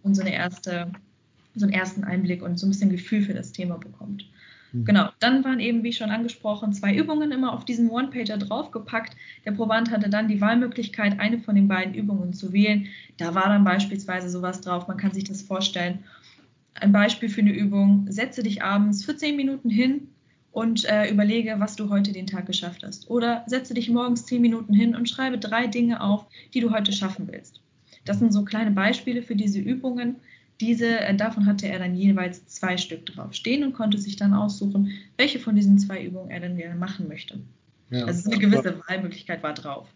und 0.03 0.15
so 0.15 0.21
eine 0.21 0.33
erste, 0.33 0.91
so 1.55 1.65
einen 1.65 1.73
ersten 1.73 2.03
Einblick 2.03 2.41
und 2.41 2.57
so 2.57 2.65
ein 2.65 2.69
bisschen 2.69 2.89
Gefühl 2.89 3.21
für 3.21 3.33
das 3.33 3.51
Thema 3.51 3.77
bekommt. 3.77 4.25
Mhm. 4.71 4.85
Genau, 4.85 5.09
dann 5.19 5.43
waren 5.43 5.59
eben, 5.59 5.83
wie 5.83 5.93
schon 5.93 6.09
angesprochen, 6.09 6.73
zwei 6.73 6.95
Übungen 6.95 7.31
immer 7.31 7.53
auf 7.53 7.65
diesen 7.65 7.89
One-Pager 7.89 8.37
draufgepackt. 8.37 9.15
Der 9.45 9.51
Proband 9.51 9.91
hatte 9.91 10.09
dann 10.09 10.27
die 10.27 10.41
Wahlmöglichkeit, 10.41 11.19
eine 11.19 11.39
von 11.39 11.55
den 11.55 11.67
beiden 11.67 11.93
Übungen 11.93 12.33
zu 12.33 12.53
wählen. 12.53 12.87
Da 13.17 13.35
war 13.35 13.49
dann 13.49 13.63
beispielsweise 13.63 14.29
sowas 14.29 14.61
drauf, 14.61 14.87
man 14.87 14.97
kann 14.97 15.11
sich 15.11 15.25
das 15.25 15.41
vorstellen. 15.41 15.99
Ein 16.73 16.91
Beispiel 16.91 17.29
für 17.29 17.41
eine 17.41 17.53
Übung, 17.53 18.05
setze 18.09 18.43
dich 18.43 18.63
abends 18.63 19.03
für 19.03 19.15
zehn 19.15 19.35
Minuten 19.35 19.69
hin 19.69 20.07
und 20.51 20.85
äh, 20.85 21.09
überlege, 21.09 21.55
was 21.59 21.75
du 21.75 21.89
heute 21.89 22.11
den 22.11 22.27
Tag 22.27 22.45
geschafft 22.45 22.83
hast. 22.83 23.09
Oder 23.09 23.43
setze 23.47 23.73
dich 23.73 23.89
morgens 23.89 24.25
zehn 24.25 24.41
Minuten 24.41 24.73
hin 24.73 24.95
und 24.95 25.09
schreibe 25.09 25.37
drei 25.37 25.67
Dinge 25.67 26.01
auf, 26.01 26.25
die 26.53 26.59
du 26.59 26.71
heute 26.71 26.91
schaffen 26.91 27.27
willst. 27.31 27.61
Das 28.05 28.19
sind 28.19 28.33
so 28.33 28.43
kleine 28.43 28.71
Beispiele 28.71 29.21
für 29.21 29.35
diese 29.35 29.59
Übungen. 29.59 30.17
Diese, 30.59 30.99
äh, 30.99 31.15
davon 31.15 31.45
hatte 31.45 31.67
er 31.67 31.79
dann 31.79 31.95
jeweils 31.95 32.45
zwei 32.47 32.77
Stück 32.77 33.05
drauf 33.05 33.33
stehen 33.33 33.63
und 33.63 33.73
konnte 33.73 33.97
sich 33.97 34.15
dann 34.15 34.33
aussuchen, 34.33 34.91
welche 35.17 35.39
von 35.39 35.55
diesen 35.55 35.79
zwei 35.79 36.03
Übungen 36.03 36.31
er 36.31 36.39
dann 36.39 36.57
gerne 36.57 36.75
machen 36.75 37.07
möchte. 37.07 37.39
Ja, 37.89 38.05
also 38.05 38.29
eine 38.29 38.39
gewisse 38.39 38.81
Wahlmöglichkeit 38.87 39.43
war 39.43 39.53
drauf. 39.53 39.87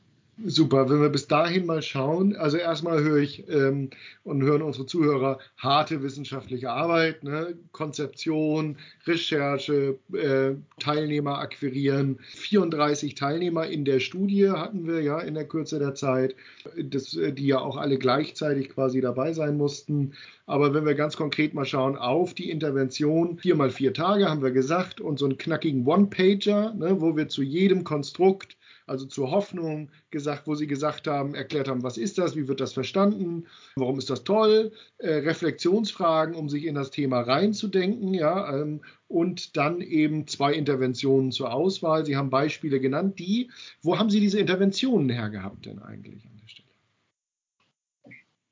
Super, 0.43 0.89
wenn 0.89 1.01
wir 1.01 1.07
bis 1.07 1.27
dahin 1.27 1.65
mal 1.65 1.81
schauen, 1.81 2.35
also 2.35 2.57
erstmal 2.57 3.01
höre 3.01 3.19
ich 3.19 3.47
ähm, 3.47 3.89
und 4.25 4.43
hören 4.43 4.63
unsere 4.63 4.85
Zuhörer 4.85 5.39
harte 5.55 6.03
wissenschaftliche 6.03 6.71
Arbeit, 6.71 7.23
ne? 7.23 7.57
Konzeption, 7.71 8.77
Recherche, 9.07 9.97
äh, 10.11 10.55
Teilnehmer 10.77 11.37
akquirieren. 11.37 12.19
34 12.33 13.15
Teilnehmer 13.15 13.67
in 13.67 13.85
der 13.85 14.01
Studie 14.01 14.49
hatten 14.49 14.85
wir 14.85 15.01
ja 15.01 15.19
in 15.19 15.35
der 15.35 15.47
Kürze 15.47 15.79
der 15.79 15.95
Zeit, 15.95 16.35
das, 16.77 17.15
äh, 17.15 17.31
die 17.31 17.47
ja 17.47 17.59
auch 17.59 17.77
alle 17.77 17.97
gleichzeitig 17.97 18.67
quasi 18.69 18.99
dabei 18.99 19.31
sein 19.31 19.55
mussten. 19.55 20.15
Aber 20.47 20.73
wenn 20.73 20.85
wir 20.85 20.95
ganz 20.95 21.15
konkret 21.15 21.53
mal 21.53 21.65
schauen 21.65 21.95
auf 21.95 22.33
die 22.33 22.49
Intervention, 22.49 23.37
vier 23.37 23.55
mal 23.55 23.69
vier 23.69 23.93
Tage 23.93 24.29
haben 24.29 24.43
wir 24.43 24.51
gesagt 24.51 24.99
und 24.99 25.17
so 25.17 25.25
einen 25.25 25.37
knackigen 25.37 25.87
One-Pager, 25.87 26.73
ne, 26.73 26.99
wo 26.99 27.15
wir 27.15 27.29
zu 27.29 27.41
jedem 27.41 27.85
Konstrukt 27.85 28.57
also 28.87 29.05
zur 29.05 29.31
Hoffnung 29.31 29.89
gesagt, 30.11 30.47
wo 30.47 30.55
sie 30.55 30.67
gesagt 30.67 31.07
haben, 31.07 31.35
erklärt 31.35 31.67
haben, 31.67 31.83
was 31.83 31.97
ist 31.97 32.17
das, 32.17 32.35
wie 32.35 32.47
wird 32.47 32.59
das 32.59 32.73
verstanden, 32.73 33.47
warum 33.75 33.97
ist 33.97 34.09
das 34.09 34.23
toll, 34.23 34.71
äh, 34.99 35.15
Reflexionsfragen, 35.15 36.35
um 36.35 36.49
sich 36.49 36.65
in 36.65 36.75
das 36.75 36.91
Thema 36.91 37.21
reinzudenken, 37.21 38.13
ja, 38.13 38.61
ähm, 38.61 38.81
und 39.07 39.57
dann 39.57 39.81
eben 39.81 40.27
zwei 40.27 40.53
Interventionen 40.53 41.31
zur 41.31 41.53
Auswahl. 41.53 42.05
Sie 42.05 42.15
haben 42.15 42.29
Beispiele 42.29 42.79
genannt, 42.79 43.19
die, 43.19 43.51
wo 43.81 43.97
haben 43.97 44.09
Sie 44.09 44.19
diese 44.19 44.39
Interventionen 44.39 45.09
hergehabt 45.09 45.65
denn 45.65 45.79
eigentlich 45.79 46.25
an 46.25 46.37
der 46.41 46.47
Stelle? 46.47 46.69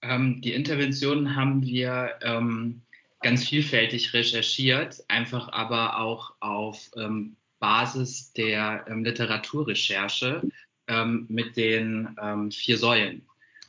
Ähm, 0.02 0.42
die 0.42 0.54
Interventionen 0.54 1.36
haben 1.36 1.63
wir 1.63 2.12
ähm, 2.22 2.82
ganz 3.22 3.48
vielfältig 3.48 4.13
recherchiert, 4.13 5.04
einfach 5.08 5.52
aber 5.52 6.00
auch 6.00 6.34
auf 6.40 6.92
ähm, 6.96 7.36
Basis 7.63 8.34
der 8.34 8.86
ähm, 8.89 9.05
Literaturrecherche 9.05 10.41
ähm, 10.89 11.25
mit 11.29 11.55
den 11.55 12.13
ähm, 12.22 12.51
vier 12.51 12.77
Säulen. 12.77 13.22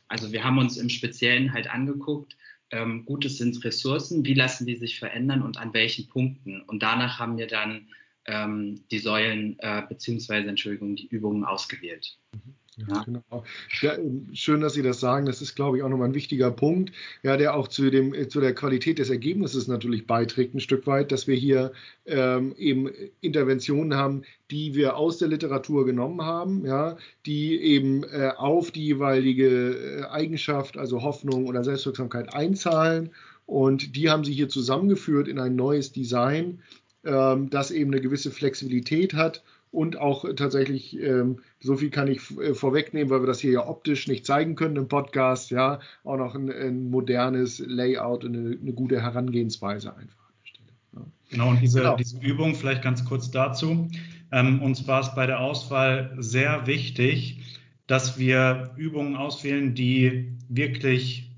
Also 0.09 0.33
wir 0.33 0.43
haben 0.43 0.59
uns 0.59 0.77
im 0.77 0.89
Speziellen 0.89 1.53
halt 1.53 1.71
angeguckt, 1.71 2.37
ähm, 2.73 3.05
Gutes 3.05 3.39
sind 3.39 3.65
Ressourcen, 3.65 4.25
wie 4.25 4.35
lassen 4.35 4.67
die 4.67 4.75
sich 4.75 4.99
verändern 4.99 5.43
und 5.43 5.59
an 5.59 5.73
welchen 5.75 6.09
Punkten. 6.09 6.61
Und 6.63 6.83
danach 6.83 7.21
haben 7.21 7.39
wir 7.39 7.47
dann 7.47 7.87
ähm, 8.25 8.83
die 8.91 8.99
Säulen 8.99 9.57
äh, 9.61 9.83
beziehungsweise 9.89 10.49
Entschuldigung 10.49 10.97
die 10.97 11.07
Übungen 11.07 11.45
ausgewählt. 11.45 12.19
Mhm. 12.33 12.55
Ja, 12.77 13.05
genau. 13.05 13.45
Ja, 13.83 13.97
schön, 14.33 14.61
dass 14.61 14.75
Sie 14.75 14.83
das 14.83 14.99
sagen. 14.99 15.27
Das 15.27 15.41
ist, 15.41 15.55
glaube 15.55 15.77
ich, 15.77 15.83
auch 15.83 15.89
nochmal 15.89 16.09
ein 16.09 16.15
wichtiger 16.15 16.51
Punkt, 16.51 16.93
ja, 17.23 17.37
der 17.37 17.55
auch 17.55 17.69
zu, 17.69 17.91
dem, 17.91 18.29
zu 18.29 18.41
der 18.41 18.55
Qualität 18.55 18.99
des 18.99 19.11
Ergebnisses 19.11 19.69
natürlich 19.69 20.07
beiträgt, 20.07 20.55
ein 20.55 20.61
Stück 20.61 20.87
weit, 20.87 21.13
dass 21.13 21.27
wir 21.29 21.37
hier 21.37 21.73
ähm, 22.07 22.55
eben 22.57 22.91
Interventionen 23.21 23.95
haben, 23.97 24.23
die 24.51 24.75
wir 24.75 24.97
aus 24.97 25.19
der 25.19 25.29
Literatur 25.29 25.87
genommen 25.87 26.23
haben, 26.23 26.67
ja, 26.67 26.97
die 27.27 27.61
eben 27.61 28.03
äh, 28.05 28.33
auf 28.37 28.73
die 28.73 28.85
jeweilige 28.85 30.01
äh, 30.01 30.05
Eigenschaft, 30.07 30.77
also 30.77 31.03
Hoffnung 31.03 31.47
oder 31.47 31.63
Selbstwirksamkeit 31.63 32.35
einzahlen. 32.35 33.11
Und 33.47 33.95
die 33.95 34.11
haben 34.11 34.25
Sie 34.25 34.33
hier 34.33 34.49
zusammengeführt 34.49 35.29
in 35.29 35.39
ein 35.39 35.55
neues 35.55 35.93
Design, 35.93 36.61
ähm, 37.05 37.51
das 37.51 37.71
eben 37.71 37.93
eine 37.93 38.01
gewisse 38.01 38.33
Flexibilität 38.33 39.15
hat 39.15 39.45
und 39.75 39.99
auch 39.99 40.25
tatsächlich, 40.37 40.99
ähm, 41.01 41.41
so 41.61 41.77
viel 41.77 41.91
kann 41.91 42.09
ich 42.09 42.21
äh, 42.39 42.55
vorwegnehmen, 42.55 43.11
weil 43.11 43.23
wir 43.23 43.27
das 43.27 43.41
hier 43.41 43.53
ja 43.53 43.67
optisch 43.67 44.07
nicht 44.07 44.25
zeigen 44.25 44.55
können 44.55 44.77
im 44.77 44.89
Podcast, 44.89 45.51
ja, 45.51 45.81
auch 46.05 46.17
noch 46.17 46.35
ein, 46.35 46.51
ein 46.51 46.91
modernes 46.91 47.59
Layout 47.59 48.25
und 48.25 48.37
eine, 48.37 48.57
eine, 48.57 48.73
gute 48.73 49.03
Herangehensweise 49.03 49.97
einfach 49.97 50.29
an 50.29 50.35
der 50.41 50.47
Stelle. 50.47 50.69
Ja. 50.95 51.03
Genau, 51.31 51.51
und 51.51 51.61
diese, 51.61 51.81
genau. 51.81 51.97
diese 51.97 52.19
Übung, 52.21 52.55
vielleicht 52.55 52.83
ganz 52.83 53.05
kurz 53.05 53.31
dazu. 53.31 53.91
Ähm, 54.31 54.63
uns 54.63 54.87
war 54.87 55.01
es 55.01 55.15
bei 55.15 55.27
der 55.27 55.41
Auswahl 55.41 56.15
sehr 56.19 56.67
wichtig, 56.67 57.41
dass 57.87 58.19
wir 58.19 58.71
Übungen 58.77 59.17
auswählen, 59.17 59.75
die 59.75 60.37
wirklich, 60.49 61.31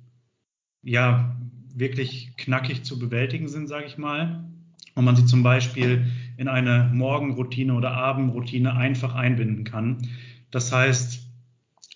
ja, 0.82 1.36
wirklich 1.74 2.36
knackig 2.36 2.84
zu 2.84 2.98
bewältigen 2.98 3.48
sind, 3.48 3.66
sage 3.66 3.86
ich 3.86 3.98
mal. 3.98 4.44
Und 4.94 5.04
man 5.04 5.16
sie 5.16 5.26
zum 5.26 5.42
Beispiel 5.42 6.06
in 6.36 6.48
eine 6.48 6.90
Morgenroutine 6.92 7.74
oder 7.74 7.92
Abendroutine 7.92 8.74
einfach 8.74 9.14
einbinden 9.14 9.64
kann. 9.64 10.08
Das 10.50 10.72
heißt, 10.72 11.26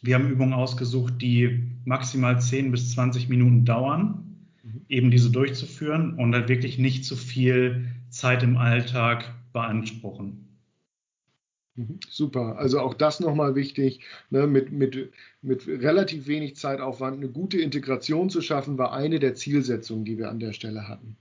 wir 0.02 0.14
haben 0.14 0.30
Übungen 0.30 0.54
ausgesucht, 0.54 1.14
die 1.20 1.76
maximal 1.84 2.40
10 2.40 2.70
bis 2.70 2.92
20 2.92 3.28
Minuten 3.28 3.64
dauern, 3.64 4.36
mhm. 4.62 4.82
eben 4.88 5.10
diese 5.10 5.30
durchzuführen 5.30 6.14
und 6.14 6.32
dann 6.32 6.48
wirklich 6.48 6.78
nicht 6.78 7.04
zu 7.04 7.16
viel 7.16 7.88
Zeit 8.08 8.42
im 8.42 8.56
Alltag 8.56 9.34
beanspruchen. 9.52 10.50
Mhm. 11.76 12.00
Super, 12.08 12.58
also 12.58 12.80
auch 12.80 12.94
das 12.94 13.20
nochmal 13.20 13.54
wichtig, 13.54 14.00
ne, 14.30 14.46
mit, 14.46 14.72
mit, 14.72 15.12
mit 15.42 15.66
relativ 15.66 16.26
wenig 16.26 16.56
Zeitaufwand 16.56 17.18
eine 17.18 17.28
gute 17.28 17.58
Integration 17.58 18.30
zu 18.30 18.40
schaffen, 18.40 18.78
war 18.78 18.92
eine 18.92 19.18
der 19.18 19.34
Zielsetzungen, 19.34 20.04
die 20.04 20.18
wir 20.18 20.30
an 20.30 20.40
der 20.40 20.52
Stelle 20.52 20.88
hatten. 20.88 21.16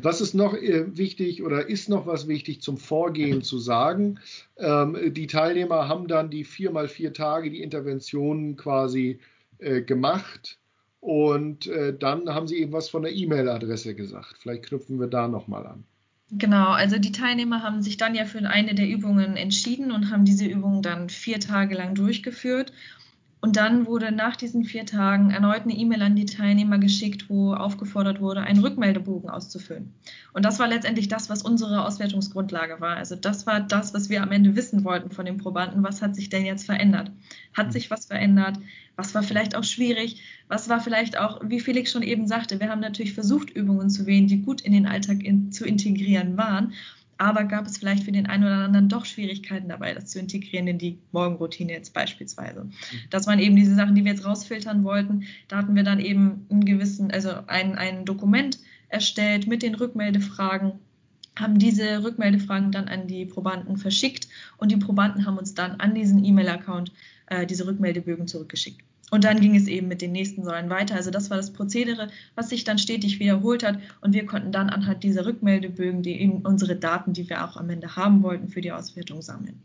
Was 0.00 0.20
ist 0.20 0.34
noch 0.34 0.54
äh, 0.54 0.96
wichtig 0.96 1.42
oder 1.42 1.68
ist 1.68 1.88
noch 1.88 2.06
was 2.06 2.28
wichtig 2.28 2.62
zum 2.62 2.76
Vorgehen 2.76 3.42
zu 3.42 3.58
sagen? 3.58 4.20
Ähm, 4.56 5.14
die 5.14 5.26
Teilnehmer 5.26 5.88
haben 5.88 6.06
dann 6.06 6.30
die 6.30 6.44
vier 6.44 6.70
mal 6.70 6.88
vier 6.88 7.12
Tage 7.12 7.50
die 7.50 7.62
Interventionen 7.62 8.56
quasi 8.56 9.18
äh, 9.58 9.82
gemacht 9.82 10.58
und 11.00 11.66
äh, 11.66 11.96
dann 11.96 12.28
haben 12.28 12.46
sie 12.46 12.58
eben 12.58 12.72
was 12.72 12.88
von 12.88 13.02
der 13.02 13.12
E-Mail-Adresse 13.12 13.94
gesagt. 13.94 14.36
Vielleicht 14.38 14.64
knüpfen 14.64 15.00
wir 15.00 15.08
da 15.08 15.26
nochmal 15.26 15.66
an. 15.66 15.84
Genau, 16.30 16.70
also 16.70 16.98
die 16.98 17.12
Teilnehmer 17.12 17.62
haben 17.62 17.82
sich 17.82 17.96
dann 17.96 18.14
ja 18.14 18.24
für 18.24 18.38
eine 18.38 18.74
der 18.74 18.88
Übungen 18.88 19.36
entschieden 19.36 19.92
und 19.92 20.10
haben 20.10 20.24
diese 20.24 20.46
Übung 20.46 20.80
dann 20.80 21.10
vier 21.10 21.40
Tage 21.40 21.74
lang 21.74 21.94
durchgeführt. 21.94 22.72
Und 23.44 23.56
dann 23.56 23.86
wurde 23.86 24.12
nach 24.12 24.36
diesen 24.36 24.62
vier 24.62 24.86
Tagen 24.86 25.32
erneut 25.32 25.62
eine 25.62 25.76
E-Mail 25.76 26.02
an 26.02 26.14
die 26.14 26.26
Teilnehmer 26.26 26.78
geschickt, 26.78 27.28
wo 27.28 27.54
aufgefordert 27.54 28.20
wurde, 28.20 28.42
einen 28.42 28.60
Rückmeldebogen 28.60 29.28
auszufüllen. 29.28 29.92
Und 30.32 30.44
das 30.44 30.60
war 30.60 30.68
letztendlich 30.68 31.08
das, 31.08 31.28
was 31.28 31.42
unsere 31.42 31.84
Auswertungsgrundlage 31.84 32.80
war. 32.80 32.96
Also 32.96 33.16
das 33.16 33.44
war 33.44 33.58
das, 33.58 33.94
was 33.94 34.08
wir 34.08 34.22
am 34.22 34.30
Ende 34.30 34.54
wissen 34.54 34.84
wollten 34.84 35.10
von 35.10 35.26
den 35.26 35.38
Probanden. 35.38 35.82
Was 35.82 36.02
hat 36.02 36.14
sich 36.14 36.28
denn 36.28 36.46
jetzt 36.46 36.66
verändert? 36.66 37.10
Hat 37.52 37.72
sich 37.72 37.90
was 37.90 38.06
verändert? 38.06 38.60
Was 38.94 39.12
war 39.12 39.24
vielleicht 39.24 39.56
auch 39.56 39.64
schwierig? 39.64 40.22
Was 40.46 40.68
war 40.68 40.78
vielleicht 40.78 41.18
auch, 41.18 41.40
wie 41.44 41.58
Felix 41.58 41.90
schon 41.90 42.02
eben 42.02 42.28
sagte, 42.28 42.60
wir 42.60 42.68
haben 42.68 42.80
natürlich 42.80 43.12
versucht, 43.12 43.50
Übungen 43.50 43.90
zu 43.90 44.06
wählen, 44.06 44.28
die 44.28 44.42
gut 44.42 44.60
in 44.60 44.72
den 44.72 44.86
Alltag 44.86 45.20
in, 45.24 45.50
zu 45.50 45.66
integrieren 45.66 46.36
waren 46.36 46.74
aber 47.22 47.44
gab 47.44 47.66
es 47.66 47.78
vielleicht 47.78 48.02
für 48.02 48.10
den 48.10 48.26
einen 48.26 48.42
oder 48.42 48.56
anderen 48.56 48.88
doch 48.88 49.04
Schwierigkeiten 49.04 49.68
dabei, 49.68 49.94
das 49.94 50.06
zu 50.06 50.18
integrieren 50.18 50.66
in 50.66 50.78
die 50.78 50.98
Morgenroutine 51.12 51.72
jetzt 51.72 51.94
beispielsweise. 51.94 52.64
Mhm. 52.64 52.70
Das 53.10 53.28
waren 53.28 53.38
eben 53.38 53.54
diese 53.54 53.76
Sachen, 53.76 53.94
die 53.94 54.04
wir 54.04 54.10
jetzt 54.10 54.24
rausfiltern 54.24 54.82
wollten. 54.82 55.22
Da 55.46 55.58
hatten 55.58 55.76
wir 55.76 55.84
dann 55.84 56.00
eben 56.00 56.46
einen 56.50 56.64
gewissen, 56.64 57.12
also 57.12 57.30
ein, 57.46 57.76
ein 57.76 58.04
Dokument 58.04 58.58
erstellt 58.88 59.46
mit 59.46 59.62
den 59.62 59.76
Rückmeldefragen, 59.76 60.72
haben 61.38 61.60
diese 61.60 62.02
Rückmeldefragen 62.02 62.72
dann 62.72 62.88
an 62.88 63.06
die 63.06 63.24
Probanden 63.24 63.76
verschickt 63.76 64.26
und 64.58 64.72
die 64.72 64.76
Probanden 64.76 65.24
haben 65.24 65.38
uns 65.38 65.54
dann 65.54 65.76
an 65.80 65.94
diesen 65.94 66.24
E-Mail-Account 66.24 66.90
äh, 67.26 67.46
diese 67.46 67.68
Rückmeldebögen 67.68 68.26
zurückgeschickt. 68.26 68.82
Und 69.12 69.24
dann 69.24 69.40
ging 69.40 69.54
es 69.54 69.66
eben 69.66 69.88
mit 69.88 70.00
den 70.00 70.12
nächsten 70.12 70.42
Säulen 70.42 70.70
weiter. 70.70 70.94
Also 70.94 71.10
das 71.10 71.28
war 71.28 71.36
das 71.36 71.52
Prozedere, 71.52 72.08
was 72.34 72.48
sich 72.48 72.64
dann 72.64 72.78
stetig 72.78 73.20
wiederholt 73.20 73.62
hat. 73.62 73.78
Und 74.00 74.14
wir 74.14 74.24
konnten 74.24 74.52
dann 74.52 74.70
anhand 74.70 75.04
dieser 75.04 75.26
Rückmeldebögen 75.26 76.02
die 76.02 76.18
eben 76.18 76.40
unsere 76.46 76.76
Daten, 76.76 77.12
die 77.12 77.28
wir 77.28 77.44
auch 77.44 77.58
am 77.58 77.68
Ende 77.68 77.94
haben 77.94 78.22
wollten, 78.22 78.48
für 78.48 78.62
die 78.62 78.72
Auswertung 78.72 79.20
sammeln. 79.20 79.60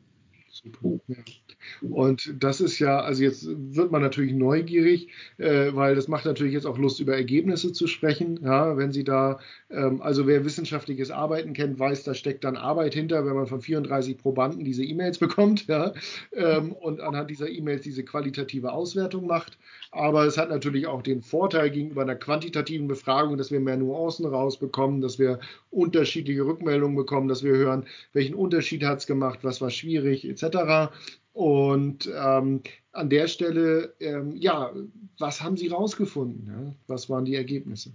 Und 1.82 2.34
das 2.40 2.62
ist 2.62 2.80
ja, 2.80 3.00
also 3.00 3.24
jetzt 3.24 3.48
wird 3.48 3.92
man 3.92 4.02
natürlich 4.02 4.34
neugierig, 4.34 5.10
äh, 5.38 5.74
weil 5.74 5.96
das 5.96 6.08
macht 6.08 6.26
natürlich 6.26 6.54
jetzt 6.54 6.66
auch 6.66 6.78
Lust, 6.78 7.00
über 7.00 7.16
Ergebnisse 7.16 7.74
zu 7.74 7.88
sprechen. 7.88 8.40
Ja, 8.44 8.78
wenn 8.78 8.92
Sie 8.92 9.04
da, 9.04 9.40
ähm, 9.70 10.02
also 10.02 10.28
wer 10.28 10.46
wissenschaftliches 10.46 11.12
Arbeiten 11.12 11.54
kennt, 11.54 11.80
weiß, 11.80 12.04
da 12.04 12.14
steckt 12.14 12.44
dann 12.44 12.58
Arbeit 12.58 12.94
hinter, 12.94 13.26
wenn 13.26 13.36
man 13.36 13.48
von 13.48 13.62
34 13.62 14.18
Probanden 14.18 14.64
diese 14.64 14.84
E-Mails 14.84 15.18
bekommt 15.20 15.68
ja, 15.68 15.94
ähm, 16.34 16.72
und 16.72 17.02
anhand 17.02 17.30
dieser 17.30 17.50
E-Mails 17.50 17.82
diese 17.82 18.04
qualitative 18.04 18.72
Auswertung 18.72 19.28
macht. 19.28 19.58
Aber 19.98 20.26
es 20.26 20.38
hat 20.38 20.50
natürlich 20.50 20.88
auch 20.88 21.02
den 21.02 21.22
Vorteil 21.22 21.72
gegenüber 21.72 22.04
einer 22.04 22.16
quantitativen 22.16 22.88
Befragung, 22.88 23.38
dass 23.38 23.52
wir 23.52 23.60
mehr 23.60 23.78
Nuancen 23.78 24.26
rausbekommen, 24.26 25.02
dass 25.02 25.18
wir 25.18 25.40
unterschiedliche 25.72 26.46
Rückmeldungen 26.46 26.96
bekommen, 26.96 27.28
dass 27.28 27.44
wir 27.44 27.56
hören, 27.56 27.86
welchen 28.14 28.36
Unterschied 28.36 28.84
hat 28.84 29.00
es 29.00 29.08
gemacht, 29.08 29.40
was 29.42 29.60
war 29.60 29.72
schwierig, 29.72 30.28
etc. 30.28 30.92
Und 31.34 32.10
ähm, 32.16 32.62
an 32.92 33.10
der 33.10 33.28
Stelle, 33.28 33.94
ähm, 34.00 34.36
ja, 34.36 34.72
was 35.20 35.42
haben 35.42 35.58
Sie 35.58 35.68
rausgefunden? 35.68 36.48
Ja? 36.48 36.76
Was 36.88 37.10
waren 37.10 37.26
die 37.26 37.36
Ergebnisse? 37.36 37.92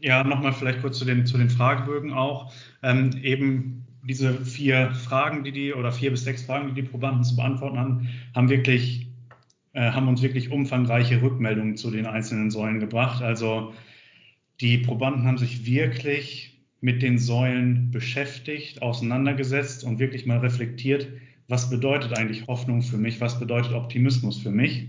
Ja, 0.00 0.24
nochmal 0.24 0.52
vielleicht 0.52 0.82
kurz 0.82 0.98
zu 0.98 1.04
den, 1.04 1.26
zu 1.26 1.38
den 1.38 1.50
Fragebögen 1.50 2.12
auch. 2.12 2.52
Ähm, 2.82 3.12
eben 3.22 3.86
diese 4.02 4.32
vier 4.44 4.92
Fragen, 4.92 5.44
die 5.44 5.52
die, 5.52 5.72
oder 5.74 5.90
vier 5.92 6.10
bis 6.10 6.24
sechs 6.24 6.42
Fragen, 6.42 6.68
die 6.68 6.82
die 6.82 6.88
Probanden 6.88 7.24
zu 7.24 7.36
beantworten 7.36 7.78
haben, 7.78 8.08
haben 8.34 8.48
wirklich, 8.48 9.05
haben 9.80 10.08
uns 10.08 10.22
wirklich 10.22 10.50
umfangreiche 10.50 11.20
Rückmeldungen 11.22 11.76
zu 11.76 11.90
den 11.90 12.06
einzelnen 12.06 12.50
Säulen 12.50 12.80
gebracht. 12.80 13.22
Also 13.22 13.74
die 14.60 14.78
Probanden 14.78 15.24
haben 15.24 15.38
sich 15.38 15.66
wirklich 15.66 16.62
mit 16.80 17.02
den 17.02 17.18
Säulen 17.18 17.90
beschäftigt, 17.90 18.82
auseinandergesetzt 18.82 19.84
und 19.84 19.98
wirklich 19.98 20.26
mal 20.26 20.38
reflektiert, 20.38 21.08
was 21.48 21.70
bedeutet 21.70 22.16
eigentlich 22.16 22.46
Hoffnung 22.46 22.82
für 22.82 22.96
mich, 22.96 23.20
was 23.20 23.38
bedeutet 23.38 23.72
Optimismus 23.72 24.38
für 24.38 24.50
mich. 24.50 24.88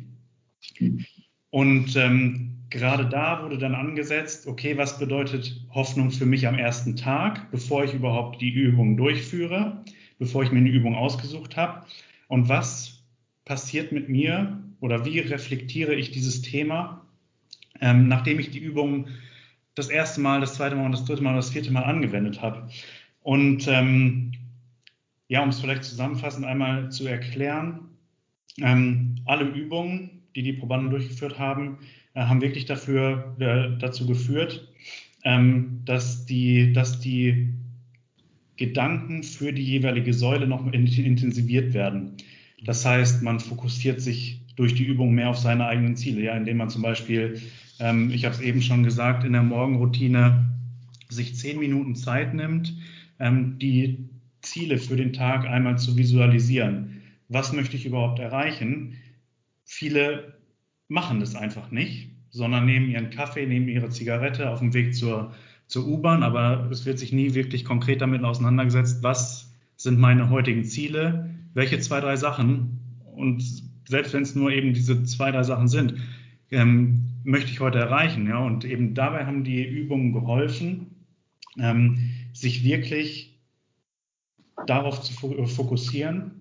Und 1.50 1.96
ähm, 1.96 2.58
gerade 2.70 3.08
da 3.08 3.44
wurde 3.44 3.58
dann 3.58 3.76
angesetzt, 3.76 4.48
okay, 4.48 4.78
was 4.78 5.00
bedeutet 5.00 5.66
Hoffnung 5.72 6.12
für 6.12 6.26
mich 6.26 6.48
am 6.48 6.58
ersten 6.58 6.96
Tag, 6.96 7.50
bevor 7.52 7.84
ich 7.84 7.94
überhaupt 7.94 8.42
die 8.42 8.52
Übung 8.52 8.98
durchführe, 8.98 9.84
bevor 10.20 10.44
ich 10.44 10.52
mir 10.52 10.60
eine 10.60 10.70
Übung 10.70 10.96
ausgesucht 10.96 11.58
habe. 11.58 11.86
Und 12.28 12.50
was 12.50 13.04
passiert 13.46 13.92
mit 13.92 14.10
mir 14.10 14.62
oder 14.80 15.06
wie 15.06 15.20
reflektiere 15.20 15.96
ich 15.96 16.12
dieses 16.12 16.42
Thema, 16.42 17.06
ähm, 17.82 18.08
nachdem 18.08 18.40
ich 18.40 18.52
die 18.52 18.60
Übung 18.60 19.08
das 19.76 19.90
erste 19.90 20.22
Mal, 20.22 20.42
das 20.42 20.56
zweite 20.56 20.76
Mal 20.76 20.86
und 20.86 20.92
das 20.92 21.06
dritte 21.06 21.22
Mal 21.22 21.32
und 21.32 21.38
das 21.38 21.52
vierte 21.52 21.72
Mal 21.72 21.84
angewendet 21.84 22.42
habe. 22.42 22.68
Und 23.22 23.68
ähm, 23.68 24.32
ja, 25.28 25.44
um 25.44 25.50
es 25.50 25.60
vielleicht 25.60 25.84
zusammenfassend 25.84 26.46
einmal 26.46 26.90
zu 26.92 27.06
erklären, 27.08 27.90
ähm, 28.60 29.16
alle 29.26 29.46
Übungen, 29.46 30.24
die 30.36 30.44
die 30.44 30.54
Probanden 30.54 30.90
durchgeführt 30.90 31.38
haben, 31.38 31.80
äh, 32.14 32.22
haben 32.22 32.42
wirklich 32.42 32.66
dafür, 32.66 33.36
äh, 33.40 33.78
dazu 33.80 34.08
geführt, 34.08 34.68
ähm, 35.24 35.82
dass, 35.86 36.26
die, 36.26 36.74
dass 36.74 37.00
die 37.00 37.54
Gedanken 38.56 39.24
für 39.24 39.54
die 39.54 39.64
jeweilige 39.64 40.14
Säule 40.14 40.48
noch 40.48 40.66
intensiviert 40.72 41.74
werden. 41.74 42.14
Das 42.64 42.84
heißt, 42.86 43.22
man 43.22 43.40
fokussiert 43.40 44.02
sich 44.02 44.42
durch 44.58 44.74
die 44.74 44.84
Übung 44.84 45.14
mehr 45.14 45.30
auf 45.30 45.38
seine 45.38 45.66
eigenen 45.66 45.96
Ziele, 45.96 46.24
ja, 46.24 46.36
indem 46.36 46.58
man 46.58 46.70
zum 46.70 46.82
Beispiel, 46.82 47.40
ähm, 47.80 48.10
ich 48.12 48.26
habe 48.26 48.36
es 48.36 48.42
eben 48.42 48.62
schon 48.62 48.84
gesagt, 48.84 49.24
in 49.24 49.34
der 49.34 49.44
Morgenroutine 49.44 50.46
sich 51.10 51.36
zehn 51.36 51.60
Minuten 51.60 51.96
Zeit 51.96 52.34
nimmt, 52.34 52.76
ähm, 53.20 53.58
die 53.60 54.10
Ziele 54.42 54.80
für 54.80 54.96
den 54.96 55.14
Tag 55.14 55.46
einmal 55.46 55.78
zu 55.78 55.96
visualisieren. 55.96 57.02
Was 57.30 57.54
möchte 57.54 57.78
ich 57.78 57.86
überhaupt 57.86 58.20
erreichen? 58.20 58.96
Viele 59.64 60.38
machen 60.88 61.20
das 61.20 61.36
einfach 61.36 61.70
nicht, 61.72 62.10
sondern 62.32 62.66
nehmen 62.66 62.90
ihren 62.90 63.12
Kaffee, 63.12 63.46
nehmen 63.46 63.68
ihre 63.68 63.90
Zigarette 63.90 64.50
auf 64.50 64.60
dem 64.60 64.74
Weg 64.74 64.96
zur, 64.96 65.34
zur 65.68 65.86
U-Bahn, 65.88 66.24
aber 66.24 66.68
es 66.72 66.86
wird 66.86 66.98
sich 66.98 67.14
nie 67.14 67.36
wirklich 67.36 67.64
konkret 67.64 68.02
damit 68.02 68.24
auseinandergesetzt, 68.24 69.04
was 69.04 69.54
sind 69.76 70.00
meine 70.00 70.32
heutigen 70.32 70.64
Ziele, 70.64 71.30
welche 71.54 71.80
zwei, 71.80 72.00
drei 72.00 72.16
Sachen 72.16 72.80
und 73.16 73.67
selbst 73.88 74.14
wenn 74.14 74.24
es 74.24 74.36
nur 74.36 74.52
eben 74.52 74.74
diese 74.74 75.04
zwei, 75.04 75.32
drei 75.32 75.44
Sachen 75.44 75.68
sind, 75.68 75.96
ähm, 76.52 77.04
möchte 77.24 77.52
ich 77.52 77.60
heute 77.60 77.80
erreichen. 77.80 78.28
Ja? 78.28 78.40
Und 78.40 78.66
eben 78.66 78.94
dabei 78.94 79.26
haben 79.26 79.44
die 79.44 79.64
Übungen 79.64 80.14
geholfen, 80.14 81.06
ähm, 81.60 82.00
sich 82.34 82.64
wirklich 82.64 83.40
darauf 84.66 85.02
zu 85.02 85.14
fokussieren 85.14 86.32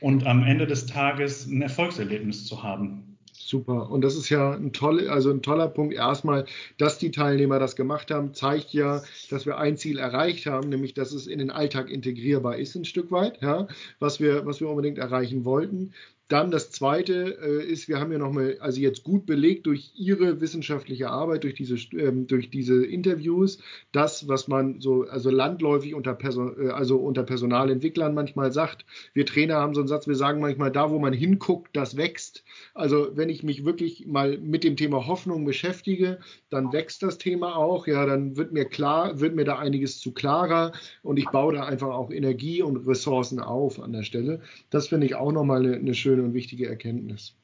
und 0.00 0.26
am 0.26 0.42
Ende 0.42 0.66
des 0.66 0.86
Tages 0.86 1.46
ein 1.46 1.62
Erfolgserlebnis 1.62 2.46
zu 2.46 2.62
haben. 2.62 3.12
Super. 3.34 3.90
Und 3.90 4.02
das 4.02 4.14
ist 4.16 4.28
ja 4.28 4.52
ein, 4.52 4.72
toll, 4.72 5.08
also 5.08 5.30
ein 5.30 5.42
toller 5.42 5.68
Punkt. 5.68 5.94
Erstmal, 5.94 6.46
dass 6.78 6.98
die 6.98 7.10
Teilnehmer 7.10 7.58
das 7.58 7.76
gemacht 7.76 8.10
haben, 8.10 8.34
zeigt 8.34 8.72
ja, 8.72 9.02
dass 9.30 9.46
wir 9.46 9.58
ein 9.58 9.76
Ziel 9.76 9.98
erreicht 9.98 10.46
haben, 10.46 10.68
nämlich 10.68 10.94
dass 10.94 11.12
es 11.12 11.26
in 11.26 11.38
den 11.38 11.50
Alltag 11.50 11.90
integrierbar 11.90 12.56
ist, 12.56 12.74
ein 12.76 12.84
Stück 12.84 13.10
weit, 13.10 13.42
ja, 13.42 13.66
was, 13.98 14.20
wir, 14.20 14.46
was 14.46 14.60
wir 14.60 14.68
unbedingt 14.68 14.98
erreichen 14.98 15.44
wollten. 15.44 15.92
Dann 16.32 16.50
das 16.50 16.70
Zweite 16.70 17.36
äh, 17.42 17.62
ist, 17.62 17.88
wir 17.88 18.00
haben 18.00 18.10
ja 18.10 18.16
nochmal, 18.16 18.56
also 18.58 18.80
jetzt 18.80 19.02
gut 19.02 19.26
belegt 19.26 19.66
durch 19.66 19.92
Ihre 19.94 20.40
wissenschaftliche 20.40 21.10
Arbeit, 21.10 21.44
durch 21.44 21.52
diese, 21.52 21.74
ähm, 21.94 22.26
durch 22.26 22.48
diese 22.48 22.86
Interviews, 22.86 23.58
das, 23.92 24.28
was 24.28 24.48
man 24.48 24.80
so, 24.80 25.02
also 25.02 25.28
landläufig 25.28 25.94
unter, 25.94 26.14
Person, 26.14 26.56
äh, 26.58 26.70
also 26.70 26.96
unter 26.96 27.22
Personalentwicklern 27.22 28.14
manchmal 28.14 28.50
sagt. 28.50 28.86
Wir 29.12 29.26
Trainer 29.26 29.56
haben 29.56 29.74
so 29.74 29.82
einen 29.82 29.88
Satz, 29.88 30.06
wir 30.06 30.14
sagen 30.14 30.40
manchmal, 30.40 30.72
da 30.72 30.90
wo 30.90 30.98
man 30.98 31.12
hinguckt, 31.12 31.76
das 31.76 31.98
wächst. 31.98 32.44
Also 32.74 33.10
wenn 33.14 33.28
ich 33.28 33.42
mich 33.42 33.64
wirklich 33.64 34.06
mal 34.06 34.38
mit 34.38 34.64
dem 34.64 34.76
Thema 34.76 35.06
Hoffnung 35.06 35.44
beschäftige, 35.44 36.18
dann 36.48 36.72
wächst 36.72 37.02
das 37.02 37.18
Thema 37.18 37.56
auch. 37.56 37.86
Ja, 37.86 38.06
dann 38.06 38.36
wird 38.36 38.52
mir 38.52 38.64
klar, 38.64 39.20
wird 39.20 39.34
mir 39.34 39.44
da 39.44 39.58
einiges 39.58 39.98
zu 39.98 40.12
klarer 40.12 40.72
und 41.02 41.18
ich 41.18 41.26
baue 41.26 41.54
da 41.54 41.64
einfach 41.64 41.88
auch 41.88 42.10
Energie 42.10 42.62
und 42.62 42.86
Ressourcen 42.86 43.40
auf 43.40 43.80
an 43.80 43.92
der 43.92 44.04
Stelle. 44.04 44.40
Das 44.70 44.88
finde 44.88 45.06
ich 45.06 45.14
auch 45.14 45.32
nochmal 45.32 45.64
eine, 45.64 45.76
eine 45.76 45.94
schöne 45.94 46.22
und 46.22 46.32
wichtige 46.32 46.66
Erkenntnis. 46.66 47.34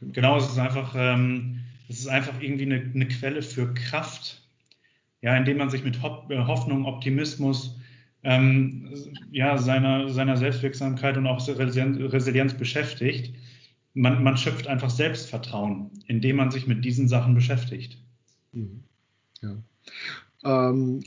Genau, 0.00 0.38
es 0.38 0.48
ist 0.48 0.58
einfach, 0.58 0.94
ähm, 0.96 1.60
es 1.88 2.00
ist 2.00 2.08
einfach 2.08 2.40
irgendwie 2.40 2.64
eine, 2.64 2.90
eine, 2.94 3.08
Quelle 3.08 3.42
für 3.42 3.72
Kraft, 3.74 4.42
ja, 5.20 5.36
indem 5.36 5.58
man 5.58 5.70
sich 5.70 5.84
mit 5.84 5.96
äh, 5.96 6.38
Hoffnung, 6.38 6.86
Optimismus, 6.86 7.78
ähm, 8.24 8.88
ja, 9.30 9.58
seiner, 9.58 10.08
seiner 10.08 10.36
Selbstwirksamkeit 10.36 11.16
und 11.16 11.26
auch 11.26 11.46
Resilienz 11.46 12.54
beschäftigt. 12.54 13.34
Man, 13.94 14.22
man 14.22 14.36
schöpft 14.36 14.66
einfach 14.66 14.90
Selbstvertrauen, 14.90 15.90
indem 16.06 16.36
man 16.36 16.50
sich 16.50 16.66
mit 16.66 16.84
diesen 16.84 17.08
Sachen 17.08 17.34
beschäftigt. 17.34 17.98
Mhm. 18.52 18.84
Ja. 19.42 19.56
Ähm, 20.44 21.02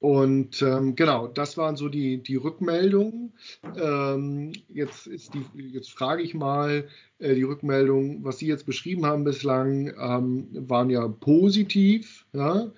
und 0.00 0.62
ähm, 0.62 0.96
genau, 0.96 1.26
das 1.26 1.58
waren 1.58 1.76
so 1.76 1.90
die, 1.90 2.22
die 2.22 2.36
Rückmeldungen. 2.36 3.34
Ähm, 3.76 4.52
jetzt, 4.68 5.06
ist 5.06 5.34
die, 5.34 5.44
jetzt 5.68 5.92
frage 5.92 6.22
ich 6.22 6.32
mal, 6.32 6.88
äh, 7.18 7.34
die 7.34 7.42
Rückmeldungen, 7.42 8.24
was 8.24 8.38
Sie 8.38 8.46
jetzt 8.46 8.64
beschrieben 8.64 9.04
haben 9.04 9.24
bislang, 9.24 9.92
ähm, 10.00 10.48
waren 10.52 10.88
ja 10.88 11.06
positiv. 11.06 12.24
Ja? 12.32 12.70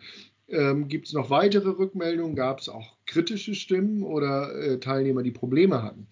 Ähm, 0.49 0.89
Gibt 0.89 1.07
es 1.07 1.13
noch 1.13 1.31
weitere 1.31 1.69
Rückmeldungen? 1.69 2.35
Gab 2.35 2.59
es 2.59 2.69
auch 2.69 2.97
kritische 3.07 3.55
Stimmen 3.55 4.03
oder 4.03 4.53
äh, 4.61 4.81
Teilnehmer, 4.81 5.23
die 5.23 5.31
Probleme 5.31 5.81
hatten? 5.81 6.09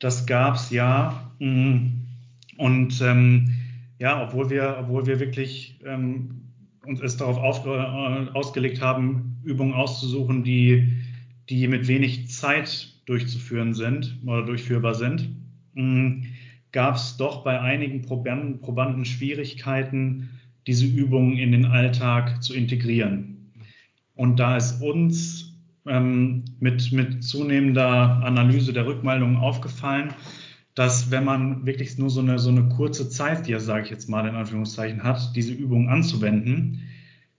Das 0.00 0.26
gab 0.26 0.56
es 0.56 0.70
ja. 0.70 1.30
Mhm. 1.38 2.09
Und 2.60 3.00
ähm, 3.00 3.54
ja, 3.98 4.22
obwohl 4.22 4.50
wir, 4.50 4.76
obwohl 4.80 5.06
wir 5.06 5.18
wirklich 5.18 5.80
ähm, 5.86 6.42
uns 6.84 7.00
es 7.00 7.16
darauf 7.16 7.38
auf, 7.38 7.64
äh, 7.64 7.70
ausgelegt 8.34 8.82
haben, 8.82 9.38
Übungen 9.42 9.72
auszusuchen, 9.72 10.44
die, 10.44 10.92
die 11.48 11.66
mit 11.68 11.88
wenig 11.88 12.28
Zeit 12.28 12.92
durchzuführen 13.06 13.72
sind 13.72 14.18
oder 14.26 14.44
durchführbar 14.44 14.94
sind, 14.94 15.30
hm, 15.74 16.26
gab 16.72 16.96
es 16.96 17.16
doch 17.16 17.44
bei 17.44 17.58
einigen 17.58 18.02
Probanden, 18.02 18.60
Probanden 18.60 19.06
Schwierigkeiten, 19.06 20.28
diese 20.66 20.84
Übungen 20.84 21.38
in 21.38 21.52
den 21.52 21.64
Alltag 21.64 22.42
zu 22.42 22.52
integrieren. 22.52 23.52
Und 24.14 24.38
da 24.38 24.58
ist 24.58 24.82
uns 24.82 25.58
ähm, 25.86 26.44
mit, 26.60 26.92
mit 26.92 27.24
zunehmender 27.24 28.22
Analyse 28.22 28.74
der 28.74 28.86
Rückmeldungen 28.86 29.38
aufgefallen, 29.38 30.12
dass 30.74 31.10
wenn 31.10 31.24
man 31.24 31.66
wirklich 31.66 31.98
nur 31.98 32.10
so 32.10 32.20
eine, 32.20 32.38
so 32.38 32.50
eine 32.50 32.68
kurze 32.68 33.08
Zeit, 33.08 33.46
die 33.46 33.52
er, 33.52 33.60
sage 33.60 33.84
ich 33.84 33.90
jetzt 33.90 34.08
mal 34.08 34.26
in 34.26 34.34
Anführungszeichen, 34.34 35.02
hat, 35.02 35.34
diese 35.34 35.52
Übung 35.52 35.88
anzuwenden, 35.88 36.82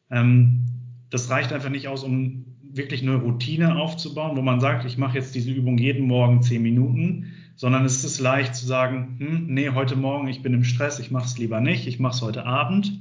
ähm, 0.10 0.66
das 1.10 1.30
reicht 1.30 1.54
einfach 1.54 1.70
nicht 1.70 1.88
aus, 1.88 2.04
um 2.04 2.46
wirklich 2.62 3.02
eine 3.02 3.16
Routine 3.16 3.76
aufzubauen, 3.76 4.38
wo 4.38 4.42
man 4.42 4.60
sagt, 4.60 4.86
ich 4.86 4.98
mache 4.98 5.18
jetzt 5.18 5.36
diese 5.36 5.52
Übung 5.52 5.78
jeden 5.78 6.08
Morgen 6.08 6.42
zehn 6.42 6.62
Minuten, 6.62 7.34
sondern 7.56 7.86
es 7.86 8.04
ist 8.04 8.20
leicht 8.20 8.56
zu 8.56 8.66
sagen, 8.66 9.18
hm, 9.20 9.48
nee, 9.48 9.70
heute 9.70 9.96
Morgen, 9.96 10.28
ich 10.28 10.42
bin 10.42 10.54
im 10.54 10.64
Stress, 10.64 11.00
ich 11.00 11.12
mache 11.12 11.26
es 11.26 11.38
lieber 11.38 11.60
nicht, 11.60 11.88
ich 11.88 12.00
mache 12.00 12.16
es 12.16 12.22
heute 12.22 12.46
Abend. 12.46 13.00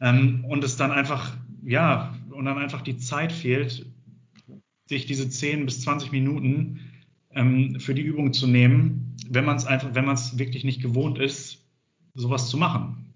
Ähm, 0.00 0.44
und 0.48 0.62
es 0.62 0.76
dann 0.76 0.92
einfach, 0.92 1.36
ja, 1.64 2.14
und 2.30 2.44
dann 2.44 2.58
einfach 2.58 2.82
die 2.82 2.98
Zeit 2.98 3.32
fehlt, 3.32 3.86
sich 4.86 5.06
diese 5.06 5.28
10 5.28 5.64
bis 5.64 5.80
20 5.82 6.12
Minuten 6.12 6.80
ähm, 7.32 7.80
für 7.80 7.94
die 7.94 8.02
Übung 8.02 8.32
zu 8.32 8.46
nehmen, 8.46 9.07
wenn 9.30 9.44
man 9.44 9.56
es 9.56 9.66
einfach, 9.66 9.94
wenn 9.94 10.04
man 10.04 10.14
es 10.14 10.38
wirklich 10.38 10.64
nicht 10.64 10.82
gewohnt 10.82 11.18
ist, 11.18 11.58
sowas 12.14 12.48
zu 12.48 12.56
machen. 12.56 13.08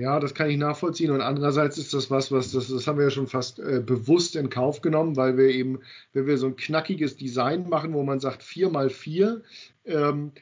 Ja, 0.00 0.18
das 0.18 0.32
kann 0.32 0.48
ich 0.48 0.56
nachvollziehen. 0.56 1.10
Und 1.10 1.20
andererseits 1.20 1.76
ist 1.76 1.92
das 1.92 2.10
was, 2.10 2.32
was 2.32 2.52
das, 2.52 2.68
das 2.68 2.86
haben 2.86 2.96
wir 2.96 3.04
ja 3.04 3.10
schon 3.10 3.26
fast 3.26 3.58
äh, 3.58 3.82
bewusst 3.84 4.34
in 4.34 4.48
Kauf 4.48 4.80
genommen, 4.80 5.14
weil 5.14 5.36
wir 5.36 5.48
eben, 5.48 5.80
wenn 6.14 6.26
wir 6.26 6.38
so 6.38 6.46
ein 6.46 6.56
knackiges 6.56 7.18
Design 7.18 7.68
machen, 7.68 7.92
wo 7.92 8.02
man 8.02 8.18
sagt 8.18 8.42
4 8.42 8.70
mal 8.70 8.88
4, 8.88 9.42
ähm, 9.84 10.32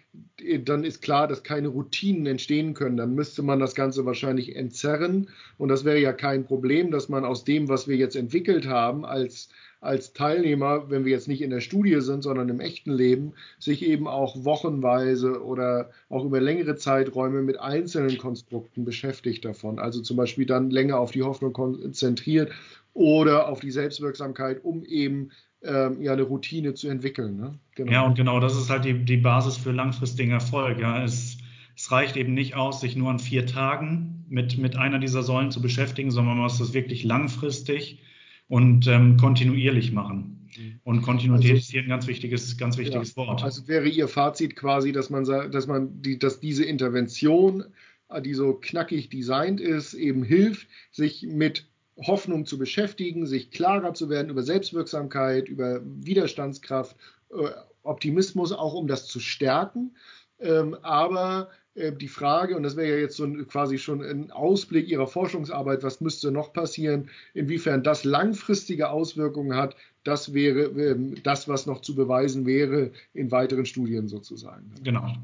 dann 0.65 0.85
ist 0.85 1.03
klar, 1.03 1.27
dass 1.27 1.43
keine 1.43 1.69
Routinen 1.69 2.27
entstehen 2.27 2.75
können. 2.75 2.97
Dann 2.97 3.17
müsste 3.17 3.43
man 3.43 3.59
das 3.59 3.75
Ganze 3.75 4.07
wahrscheinlich 4.07 4.55
entzerren. 4.55 5.29
Und 5.57 5.71
das 5.71 5.85
wäre 5.85 5.99
ja 5.99 6.13
kein 6.13 6.45
Problem, 6.45 6.93
dass 6.93 7.09
man 7.09 7.25
aus 7.25 7.43
dem, 7.43 7.69
was 7.69 7.89
wir 7.89 7.97
jetzt 7.97 8.15
entwickelt 8.15 8.69
haben, 8.69 9.05
als 9.05 9.49
als 9.81 10.13
Teilnehmer, 10.13 10.91
wenn 10.91 11.05
wir 11.05 11.13
jetzt 11.13 11.29
nicht 11.29 11.41
in 11.41 11.51
der 11.51 11.61
Studie 11.61 12.01
sind, 12.01 12.23
sondern 12.23 12.49
im 12.49 12.61
echten 12.61 12.93
Leben, 12.93 13.35
sich 13.59 13.87
eben 13.87 14.09
auch 14.09 14.45
wochenweise 14.45 15.45
oder 15.45 15.91
auch 16.09 16.25
über 16.25 16.41
längere 16.41 16.77
Zeiträume 16.77 17.43
mit 17.43 17.61
einzelnen 17.61 18.19
Konstrukten 18.19 18.85
beschäftigt 18.85 19.45
davon. 19.45 19.79
Also 19.79 20.01
zum 20.01 20.17
Beispiel 20.17 20.47
dann 20.47 20.71
länger 20.71 20.99
auf 20.99 21.13
die 21.13 21.23
Hoffnung 21.23 21.53
konzentriert 21.53 22.51
oder 22.93 23.49
auf 23.49 23.61
die 23.61 23.71
Selbstwirksamkeit, 23.71 24.65
um 24.65 24.85
eben 24.85 25.31
ähm, 25.63 26.03
ja 26.03 26.13
eine 26.13 26.23
Routine 26.23 26.75
zu 26.75 26.89
entwickeln. 26.89 27.37
Ne? 27.37 27.55
Genau. 27.77 27.93
Ja, 27.93 28.03
und 28.03 28.17
genau 28.17 28.41
das 28.41 28.57
ist 28.57 28.71
halt 28.71 28.85
die, 28.85 29.05
die 29.05 29.17
Basis 29.17 29.57
für 29.57 29.71
langfristigen 29.71 30.33
Erfolg. 30.33 30.81
Ja. 30.81 31.05
Es, 31.05 31.39
es 31.77 31.93
reicht 31.93 32.17
eben 32.17 32.35
nicht 32.35 32.57
aus, 32.57 32.81
sich 32.81 32.97
nur 32.97 33.11
an 33.11 33.21
vier 33.21 33.47
Tagen 33.47 34.25
mit, 34.29 34.59
mit 34.59 34.77
einer 34.77 34.99
dieser 34.99 35.23
Säulen 35.23 35.53
zu 35.53 35.63
beschäftigen, 35.63 36.11
sondern 36.11 36.35
man 36.35 36.45
muss 36.45 36.59
das 36.59 36.75
wirklich 36.75 37.05
langfristig 37.05 38.01
und 38.49 38.87
ähm, 38.87 39.17
kontinuierlich 39.17 39.93
machen. 39.93 40.49
Mhm. 40.57 40.81
Und 40.85 41.03
Kontinuität 41.03 41.51
also, 41.51 41.61
ist 41.61 41.71
hier 41.71 41.83
ein 41.83 41.89
ganz 41.89 42.07
wichtiges, 42.07 42.57
ganz 42.57 42.77
wichtiges 42.79 43.11
ja, 43.11 43.17
Wort. 43.17 43.43
Also 43.43 43.69
wäre 43.69 43.89
Ihr 43.89 44.09
Fazit 44.09 44.57
quasi, 44.57 44.93
dass 44.93 45.11
man 45.11 45.25
sagt, 45.25 45.55
dass 45.55 45.67
man 45.67 46.03
die, 46.03 46.19
dass 46.19 46.41
diese 46.41 46.65
Intervention, 46.65 47.65
die 48.25 48.35
so 48.35 48.55
knackig 48.55 49.11
designt 49.11 49.61
ist, 49.61 49.95
eben 49.95 50.23
hilft, 50.23 50.67
sich 50.91 51.25
mit 51.25 51.67
Hoffnung 51.99 52.47
zu 52.47 52.59
beschäftigen, 52.59 53.27
sich 53.27 53.51
klarer 53.51 53.93
zu 53.93 54.09
werden 54.09 54.31
über 54.31 54.43
Selbstwirksamkeit, 54.43 55.49
über 55.49 55.81
Widerstandskraft, 55.85 56.97
äh, 57.31 57.51
Optimismus, 57.83 58.53
auch 58.53 58.75
um 58.75 58.87
das 58.87 59.07
zu 59.07 59.21
stärken. 59.21 59.97
Ähm, 60.41 60.77
aber 60.83 61.49
äh, 61.75 61.93
die 61.93 62.09
Frage, 62.09 62.57
und 62.57 62.63
das 62.63 62.77
wäre 62.77 62.89
ja 62.89 62.97
jetzt 62.97 63.17
so 63.17 63.25
ein, 63.25 63.47
quasi 63.49 63.79
schon 63.79 64.03
ein 64.03 64.31
Ausblick 64.31 64.89
Ihrer 64.89 65.07
Forschungsarbeit, 65.07 65.83
was 65.83 66.01
müsste 66.01 66.31
noch 66.31 66.53
passieren, 66.53 67.09
inwiefern 67.35 67.83
das 67.83 68.05
langfristige 68.05 68.91
Auswirkungen 68.91 69.57
hat, 69.57 69.77
das 70.05 70.33
wäre 70.35 70.65
ähm, 70.81 71.17
das, 71.23 71.49
was 71.49 71.67
noch 71.67 71.81
zu 71.81 71.95
beweisen 71.95 72.47
wäre 72.47 72.91
in 73.15 73.31
weiteren 73.31 73.67
Studien 73.67 74.09
sozusagen. 74.09 74.73
Genau. 74.83 75.15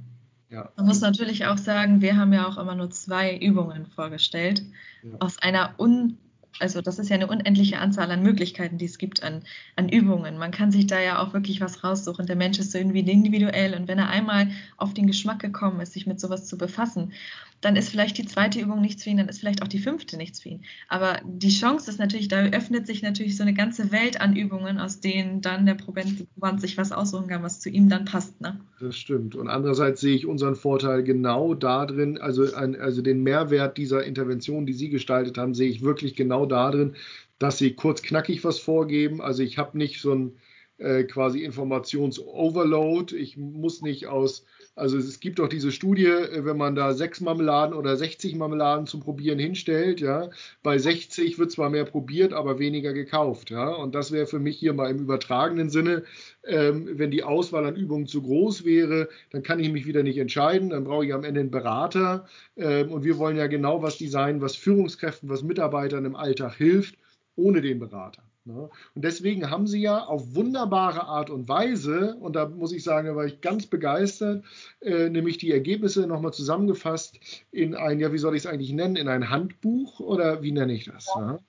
Ja. 0.50 0.70
Man 0.76 0.86
muss 0.86 1.00
natürlich 1.00 1.46
auch 1.46 1.58
sagen, 1.58 2.00
wir 2.00 2.16
haben 2.16 2.32
ja 2.32 2.46
auch 2.46 2.58
immer 2.58 2.74
nur 2.74 2.90
zwei 2.90 3.36
Übungen 3.36 3.86
vorgestellt. 3.86 4.62
Ja. 5.02 5.10
Aus 5.18 5.38
einer 5.40 5.74
un 5.78 6.18
also 6.60 6.80
das 6.80 6.98
ist 6.98 7.08
ja 7.08 7.16
eine 7.16 7.26
unendliche 7.26 7.78
Anzahl 7.78 8.10
an 8.10 8.22
Möglichkeiten, 8.22 8.78
die 8.78 8.84
es 8.84 8.98
gibt 8.98 9.22
an, 9.22 9.42
an 9.76 9.88
Übungen. 9.88 10.38
Man 10.38 10.50
kann 10.50 10.70
sich 10.70 10.86
da 10.86 11.00
ja 11.00 11.20
auch 11.20 11.32
wirklich 11.32 11.60
was 11.60 11.82
raussuchen. 11.82 12.26
Der 12.26 12.36
Mensch 12.36 12.58
ist 12.58 12.72
so 12.72 12.78
irgendwie 12.78 13.00
individuell 13.00 13.74
und 13.74 13.88
wenn 13.88 13.98
er 13.98 14.08
einmal 14.08 14.48
auf 14.76 14.94
den 14.94 15.06
Geschmack 15.06 15.40
gekommen 15.40 15.80
ist, 15.80 15.92
sich 15.92 16.06
mit 16.06 16.20
sowas 16.20 16.46
zu 16.46 16.56
befassen 16.56 17.12
dann 17.60 17.76
ist 17.76 17.88
vielleicht 17.88 18.18
die 18.18 18.26
zweite 18.26 18.60
Übung 18.60 18.80
nichts 18.80 19.04
für 19.04 19.10
ihn, 19.10 19.16
dann 19.16 19.28
ist 19.28 19.40
vielleicht 19.40 19.62
auch 19.62 19.68
die 19.68 19.78
fünfte 19.78 20.16
nichts 20.16 20.40
für 20.40 20.50
ihn. 20.50 20.64
Aber 20.88 21.20
die 21.24 21.48
Chance 21.48 21.90
ist 21.90 21.98
natürlich, 21.98 22.28
da 22.28 22.44
öffnet 22.44 22.86
sich 22.86 23.02
natürlich 23.02 23.36
so 23.36 23.42
eine 23.42 23.54
ganze 23.54 23.90
Welt 23.90 24.20
an 24.20 24.36
Übungen, 24.36 24.78
aus 24.78 25.00
denen 25.00 25.40
dann 25.40 25.64
der 25.64 25.74
Proband 25.74 26.60
sich 26.60 26.76
was 26.76 26.92
aussuchen 26.92 27.28
kann, 27.28 27.42
was 27.42 27.60
zu 27.60 27.70
ihm 27.70 27.88
dann 27.88 28.04
passt. 28.04 28.40
Ne? 28.40 28.60
Das 28.80 28.96
stimmt. 28.96 29.34
Und 29.34 29.48
andererseits 29.48 30.00
sehe 30.00 30.14
ich 30.14 30.26
unseren 30.26 30.56
Vorteil 30.56 31.02
genau 31.02 31.54
darin, 31.54 32.18
also, 32.18 32.54
ein, 32.54 32.78
also 32.78 33.00
den 33.00 33.22
Mehrwert 33.22 33.78
dieser 33.78 34.04
Intervention, 34.04 34.66
die 34.66 34.74
Sie 34.74 34.90
gestaltet 34.90 35.38
haben, 35.38 35.54
sehe 35.54 35.70
ich 35.70 35.82
wirklich 35.82 36.14
genau 36.16 36.44
darin, 36.46 36.94
dass 37.38 37.58
Sie 37.58 37.72
kurz 37.72 38.02
knackig 38.02 38.44
was 38.44 38.58
vorgeben. 38.58 39.20
Also 39.22 39.42
ich 39.42 39.58
habe 39.58 39.78
nicht 39.78 40.00
so 40.00 40.12
ein 40.12 40.32
äh, 40.78 41.04
quasi 41.04 41.44
Informations-Overload. 41.44 43.16
Ich 43.16 43.36
muss 43.36 43.80
nicht 43.80 44.06
aus 44.06 44.44
also 44.76 44.98
es 44.98 45.20
gibt 45.20 45.38
doch 45.38 45.48
diese 45.48 45.70
Studie, 45.70 46.06
äh, 46.06 46.44
wenn 46.44 46.56
man 46.56 46.74
da 46.74 46.92
sechs 46.94 47.20
Marmeladen 47.20 47.74
oder 47.74 47.96
60 47.96 48.34
Marmeladen 48.36 48.86
zum 48.86 49.00
Probieren 49.00 49.38
hinstellt, 49.38 50.00
ja, 50.00 50.30
bei 50.62 50.78
60 50.78 51.38
wird 51.38 51.52
zwar 51.52 51.70
mehr 51.70 51.84
probiert, 51.84 52.32
aber 52.32 52.58
weniger 52.58 52.92
gekauft, 52.92 53.50
ja. 53.50 53.68
Und 53.68 53.94
das 53.94 54.10
wäre 54.12 54.26
für 54.26 54.40
mich 54.40 54.58
hier 54.58 54.72
mal 54.72 54.90
im 54.90 54.98
übertragenen 54.98 55.70
Sinne, 55.70 56.04
ähm, 56.44 56.88
wenn 56.98 57.10
die 57.10 57.22
Auswahl 57.22 57.64
an 57.66 57.76
Übungen 57.76 58.06
zu 58.06 58.22
groß 58.22 58.64
wäre, 58.64 59.08
dann 59.30 59.42
kann 59.42 59.60
ich 59.60 59.70
mich 59.72 59.86
wieder 59.86 60.02
nicht 60.02 60.18
entscheiden, 60.18 60.70
dann 60.70 60.84
brauche 60.84 61.06
ich 61.06 61.14
am 61.14 61.24
Ende 61.24 61.40
einen 61.40 61.50
Berater. 61.50 62.26
Ähm, 62.56 62.90
und 62.92 63.04
wir 63.04 63.18
wollen 63.18 63.36
ja 63.36 63.46
genau 63.46 63.82
was 63.82 63.98
designen, 63.98 64.40
was 64.40 64.56
Führungskräften, 64.56 65.28
was 65.28 65.42
Mitarbeitern 65.42 66.04
im 66.04 66.16
Alltag 66.16 66.56
hilft, 66.56 66.96
ohne 67.36 67.60
den 67.62 67.78
Berater. 67.78 68.22
Ne? 68.46 68.68
Und 68.94 69.04
deswegen 69.04 69.50
haben 69.50 69.66
sie 69.66 69.80
ja 69.80 70.04
auf 70.04 70.34
wunderbare 70.34 71.04
Art 71.04 71.30
und 71.30 71.48
Weise, 71.48 72.16
und 72.16 72.36
da 72.36 72.46
muss 72.46 72.72
ich 72.72 72.84
sagen, 72.84 73.08
da 73.08 73.16
war 73.16 73.24
ich 73.24 73.40
ganz 73.40 73.66
begeistert, 73.66 74.44
äh, 74.80 75.08
nämlich 75.08 75.38
die 75.38 75.50
Ergebnisse 75.50 76.06
nochmal 76.06 76.34
zusammengefasst 76.34 77.18
in 77.50 77.74
ein, 77.74 78.00
ja, 78.00 78.12
wie 78.12 78.18
soll 78.18 78.36
ich 78.36 78.44
es 78.44 78.46
eigentlich 78.46 78.72
nennen, 78.72 78.96
in 78.96 79.08
ein 79.08 79.30
Handbuch 79.30 80.00
oder 80.00 80.42
wie 80.42 80.52
nenne 80.52 80.74
ich 80.74 80.84
das? 80.84 81.06
Ja. 81.14 81.26
Ne? 81.26 81.40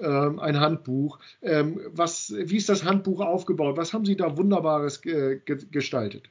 Ähm, 0.00 0.40
ein 0.40 0.58
Handbuch. 0.58 1.20
Ähm, 1.42 1.80
was, 1.86 2.34
wie 2.36 2.56
ist 2.56 2.68
das 2.68 2.84
Handbuch 2.84 3.20
aufgebaut? 3.20 3.76
Was 3.76 3.92
haben 3.92 4.06
Sie 4.06 4.16
da 4.16 4.36
Wunderbares 4.36 5.02
ge 5.02 5.40
ge 5.44 5.58
gestaltet? 5.70 6.30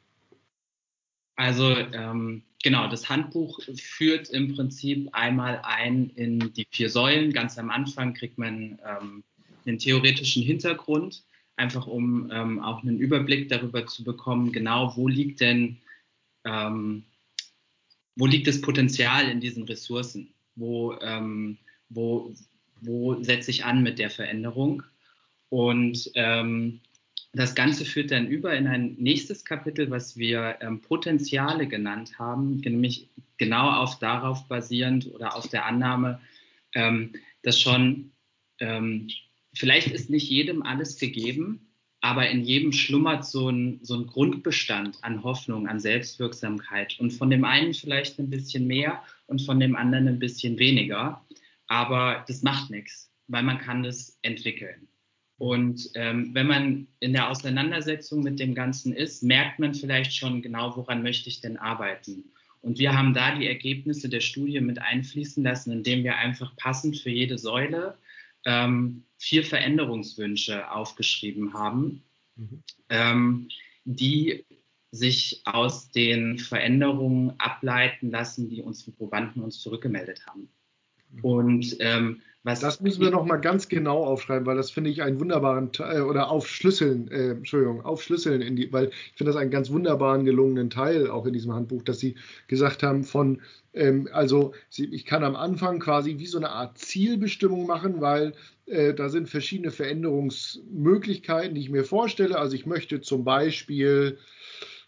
Also 1.35 1.69
ähm, 1.69 2.43
genau, 2.61 2.89
das 2.89 3.07
Handbuch 3.07 3.61
führt 3.77 4.29
im 4.29 4.55
Prinzip 4.55 5.07
einmal 5.13 5.61
ein 5.63 6.09
in 6.09 6.51
die 6.53 6.67
vier 6.69 6.89
Säulen. 6.89 7.31
Ganz 7.31 7.57
am 7.57 7.69
Anfang 7.69 8.13
kriegt 8.13 8.37
man 8.37 8.79
ähm, 8.85 9.23
einen 9.65 9.79
theoretischen 9.79 10.43
Hintergrund, 10.43 11.23
einfach 11.55 11.87
um 11.87 12.29
ähm, 12.31 12.59
auch 12.61 12.83
einen 12.83 12.99
Überblick 12.99 13.49
darüber 13.49 13.85
zu 13.85 14.03
bekommen, 14.03 14.51
genau 14.51 14.95
wo 14.95 15.07
liegt 15.07 15.41
denn, 15.41 15.77
ähm, 16.45 17.03
wo 18.15 18.25
liegt 18.25 18.47
das 18.47 18.61
Potenzial 18.61 19.29
in 19.29 19.41
diesen 19.41 19.63
Ressourcen, 19.63 20.33
wo, 20.55 20.93
ähm, 21.01 21.57
wo, 21.89 22.33
wo 22.81 23.21
setze 23.23 23.51
ich 23.51 23.65
an 23.65 23.83
mit 23.83 23.99
der 23.99 24.09
Veränderung. 24.09 24.83
Und 25.49 26.11
ähm, 26.15 26.79
das 27.33 27.55
Ganze 27.55 27.85
führt 27.85 28.11
dann 28.11 28.27
über 28.27 28.55
in 28.55 28.67
ein 28.67 28.95
nächstes 28.97 29.45
Kapitel, 29.45 29.89
was 29.91 30.17
wir 30.17 30.57
ähm, 30.61 30.81
Potenziale 30.81 31.67
genannt 31.67 32.17
haben, 32.17 32.57
nämlich 32.57 33.09
genau 33.37 33.69
auf 33.69 33.99
darauf 33.99 34.47
basierend 34.47 35.07
oder 35.13 35.35
auf 35.35 35.47
der 35.47 35.65
Annahme, 35.65 36.19
ähm, 36.73 37.13
dass 37.43 37.59
schon 37.59 38.11
vielleicht 39.59 39.91
ist 39.91 40.09
nicht 40.09 40.29
jedem 40.29 40.63
alles 40.63 40.97
gegeben, 40.97 41.67
aber 42.01 42.29
in 42.29 42.43
jedem 42.43 42.71
schlummert 42.71 43.25
so 43.25 43.49
ein, 43.49 43.79
so 43.81 43.95
ein 43.95 44.07
Grundbestand 44.07 45.03
an 45.03 45.21
Hoffnung, 45.21 45.67
an 45.67 45.81
Selbstwirksamkeit. 45.81 46.97
Und 46.99 47.11
von 47.11 47.29
dem 47.29 47.43
einen 47.43 47.73
vielleicht 47.73 48.19
ein 48.19 48.29
bisschen 48.29 48.67
mehr 48.67 49.03
und 49.27 49.41
von 49.41 49.59
dem 49.59 49.75
anderen 49.75 50.07
ein 50.07 50.19
bisschen 50.19 50.57
weniger. 50.59 51.25
Aber 51.67 52.23
das 52.27 52.41
macht 52.41 52.69
nichts, 52.69 53.11
weil 53.27 53.43
man 53.43 53.57
kann 53.57 53.83
das 53.83 54.17
entwickeln. 54.21 54.87
Und 55.37 55.89
ähm, 55.95 56.33
wenn 56.33 56.47
man 56.47 56.87
in 57.01 57.11
der 57.11 57.29
Auseinandersetzung 57.29 58.23
mit 58.23 58.39
dem 58.39 58.55
Ganzen 58.55 58.93
ist, 58.93 59.23
merkt 59.23 59.59
man 59.59 59.73
vielleicht 59.73 60.13
schon 60.15 60.41
genau, 60.41 60.75
woran 60.77 61.03
möchte 61.03 61.27
ich 61.27 61.41
denn 61.41 61.57
arbeiten. 61.57 62.23
Und 62.61 62.79
wir 62.79 62.97
haben 62.97 63.13
da 63.13 63.35
die 63.37 63.47
Ergebnisse 63.47 64.09
der 64.09 64.19
Studie 64.21 64.59
mit 64.61 64.79
einfließen 64.79 65.43
lassen, 65.43 65.71
indem 65.71 66.03
wir 66.03 66.17
einfach 66.17 66.55
passend 66.55 66.97
für 66.97 67.09
jede 67.09 67.37
Säule 67.37 67.97
ähm, 68.49 69.05
vier 69.19 69.45
Veränderungswünsche 69.45 70.71
aufgeschrieben 70.71 71.53
haben, 71.53 72.03
mhm. 72.35 72.63
ähm, 72.89 73.49
die 73.85 74.45
sich 74.91 75.43
aus 75.45 75.91
den 75.91 76.39
Veränderungen 76.39 77.39
ableiten 77.39 78.09
lassen, 78.09 78.49
die 78.49 78.63
unsere 78.63 78.91
Probanden 78.91 79.43
uns 79.43 79.59
zurückgemeldet 79.59 80.25
haben. 80.25 80.49
Und 81.21 81.77
ähm, 81.79 82.21
was 82.43 82.61
das 82.61 82.79
müssen 82.79 83.01
wir 83.01 83.11
noch 83.11 83.25
mal 83.25 83.37
ganz 83.37 83.67
genau 83.67 84.05
aufschreiben, 84.05 84.45
weil 84.45 84.55
das 84.55 84.71
finde 84.71 84.89
ich 84.89 85.03
einen 85.03 85.19
wunderbaren 85.19 85.73
Teil 85.73 86.03
oder 86.03 86.31
aufschlüsseln, 86.31 87.09
äh, 87.11 87.31
Entschuldigung, 87.31 87.83
aufschlüsseln 87.83 88.41
in 88.41 88.55
die, 88.55 88.71
weil 88.71 88.87
ich 88.87 89.17
finde 89.17 89.33
das 89.33 89.35
einen 89.35 89.51
ganz 89.51 89.69
wunderbaren 89.71 90.23
gelungenen 90.23 90.69
Teil 90.69 91.09
auch 91.09 91.25
in 91.25 91.33
diesem 91.33 91.53
Handbuch, 91.53 91.83
dass 91.83 91.99
Sie 91.99 92.15
gesagt 92.47 92.81
haben 92.81 93.03
von 93.03 93.41
ähm, 93.73 94.07
also 94.13 94.53
Sie, 94.69 94.85
ich 94.85 95.05
kann 95.05 95.25
am 95.25 95.35
Anfang 95.35 95.79
quasi 95.79 96.17
wie 96.17 96.27
so 96.27 96.37
eine 96.37 96.51
Art 96.51 96.77
Zielbestimmung 96.77 97.67
machen, 97.67 97.99
weil 97.99 98.33
äh, 98.67 98.93
da 98.93 99.09
sind 99.09 99.27
verschiedene 99.27 99.71
Veränderungsmöglichkeiten, 99.71 101.55
die 101.55 101.61
ich 101.61 101.69
mir 101.69 101.83
vorstelle. 101.83 102.39
Also 102.39 102.55
ich 102.55 102.65
möchte 102.65 103.01
zum 103.01 103.25
Beispiel 103.25 104.17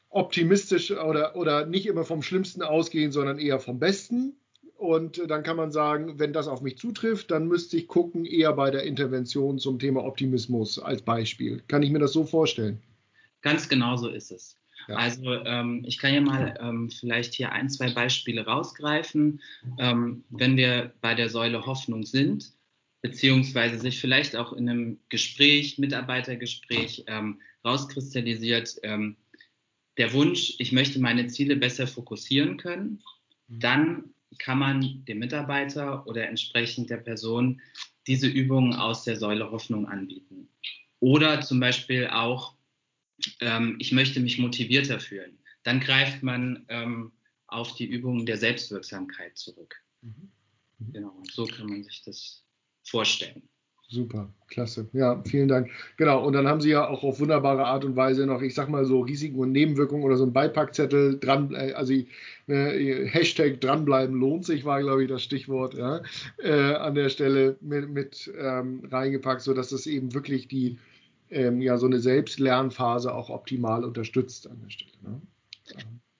optimistisch 0.09 0.91
oder, 0.91 1.35
oder 1.35 1.65
nicht 1.65 1.85
immer 1.85 2.05
vom 2.05 2.21
Schlimmsten 2.21 2.61
ausgehen, 2.61 3.11
sondern 3.11 3.39
eher 3.39 3.59
vom 3.59 3.77
Besten. 3.79 4.37
Und 4.81 5.21
dann 5.29 5.43
kann 5.43 5.57
man 5.57 5.71
sagen, 5.71 6.17
wenn 6.17 6.33
das 6.33 6.47
auf 6.47 6.63
mich 6.63 6.75
zutrifft, 6.75 7.29
dann 7.29 7.47
müsste 7.47 7.77
ich 7.77 7.87
gucken, 7.87 8.25
eher 8.25 8.51
bei 8.53 8.71
der 8.71 8.81
Intervention 8.81 9.59
zum 9.59 9.77
Thema 9.77 10.03
Optimismus 10.03 10.79
als 10.79 11.03
Beispiel. 11.03 11.61
Kann 11.67 11.83
ich 11.83 11.91
mir 11.91 11.99
das 11.99 12.13
so 12.13 12.25
vorstellen? 12.25 12.81
Ganz 13.41 13.69
genau 13.69 13.95
so 13.95 14.09
ist 14.09 14.31
es. 14.31 14.57
Ja. 14.87 14.95
Also 14.95 15.35
ähm, 15.45 15.83
ich 15.85 15.99
kann 15.99 16.15
ja 16.15 16.21
mal 16.21 16.57
ähm, 16.59 16.89
vielleicht 16.89 17.35
hier 17.35 17.51
ein, 17.51 17.69
zwei 17.69 17.91
Beispiele 17.91 18.43
rausgreifen. 18.43 19.39
Ähm, 19.77 20.23
wenn 20.31 20.57
wir 20.57 20.91
bei 20.99 21.13
der 21.13 21.29
Säule 21.29 21.63
Hoffnung 21.67 22.01
sind, 22.01 22.51
beziehungsweise 23.03 23.77
sich 23.77 24.01
vielleicht 24.01 24.35
auch 24.35 24.51
in 24.51 24.67
einem 24.67 24.99
Gespräch, 25.09 25.77
Mitarbeitergespräch 25.77 27.03
ähm, 27.05 27.39
rauskristallisiert, 27.63 28.77
ähm, 28.81 29.15
der 29.99 30.11
Wunsch, 30.13 30.55
ich 30.57 30.71
möchte 30.71 30.99
meine 30.99 31.27
Ziele 31.27 31.55
besser 31.55 31.85
fokussieren 31.85 32.57
können, 32.57 33.03
mhm. 33.47 33.59
dann 33.59 34.03
kann 34.39 34.59
man 34.59 35.05
dem 35.05 35.19
Mitarbeiter 35.19 36.05
oder 36.07 36.27
entsprechend 36.27 36.89
der 36.89 36.97
Person 36.97 37.61
diese 38.07 38.27
Übungen 38.27 38.73
aus 38.73 39.03
der 39.03 39.17
Säule 39.17 39.51
Hoffnung 39.51 39.87
anbieten. 39.87 40.49
Oder 40.99 41.41
zum 41.41 41.59
Beispiel 41.59 42.07
auch, 42.07 42.55
ähm, 43.39 43.75
ich 43.79 43.91
möchte 43.91 44.19
mich 44.19 44.39
motivierter 44.39 44.99
fühlen. 44.99 45.37
Dann 45.63 45.79
greift 45.79 46.23
man 46.23 46.65
ähm, 46.69 47.11
auf 47.47 47.75
die 47.75 47.85
Übungen 47.85 48.25
der 48.25 48.37
Selbstwirksamkeit 48.37 49.37
zurück. 49.37 49.75
Mhm. 50.01 50.31
Mhm. 50.79 50.93
Genau, 50.93 51.09
und 51.09 51.31
so 51.31 51.45
kann 51.45 51.67
man 51.67 51.83
sich 51.83 52.01
das 52.03 52.43
vorstellen. 52.83 53.43
Super, 53.91 54.33
klasse. 54.47 54.87
Ja, 54.93 55.21
vielen 55.25 55.49
Dank. 55.49 55.69
Genau, 55.97 56.25
und 56.25 56.31
dann 56.31 56.47
haben 56.47 56.61
Sie 56.61 56.69
ja 56.69 56.87
auch 56.87 57.03
auf 57.03 57.19
wunderbare 57.19 57.65
Art 57.65 57.83
und 57.83 57.97
Weise 57.97 58.25
noch, 58.25 58.41
ich 58.41 58.53
sag 58.53 58.69
mal 58.69 58.85
so, 58.85 59.01
Risiken 59.01 59.37
und 59.37 59.51
Nebenwirkungen 59.51 60.05
oder 60.05 60.15
so 60.15 60.23
ein 60.23 60.31
Beipackzettel 60.31 61.19
dran, 61.19 61.53
äh, 61.53 61.73
also 61.73 61.91
äh, 61.91 62.05
Hashtag 63.09 63.59
dranbleiben 63.59 64.17
lohnt 64.17 64.45
sich, 64.45 64.63
war, 64.63 64.79
glaube 64.79 65.03
ich, 65.03 65.09
das 65.09 65.23
Stichwort, 65.23 65.73
ja, 65.73 66.01
äh, 66.37 66.75
an 66.75 66.95
der 66.95 67.09
Stelle 67.09 67.57
mit, 67.59 67.89
mit 67.89 68.31
ähm, 68.39 68.81
reingepackt, 68.89 69.41
sodass 69.41 69.73
es 69.73 69.85
eben 69.85 70.13
wirklich 70.13 70.47
die, 70.47 70.77
ähm, 71.29 71.61
ja, 71.61 71.77
so 71.77 71.85
eine 71.85 71.99
Selbstlernphase 71.99 73.13
auch 73.13 73.29
optimal 73.29 73.83
unterstützt 73.83 74.49
an 74.49 74.57
der 74.63 74.69
Stelle. 74.69 74.91
Ne? 75.03 75.21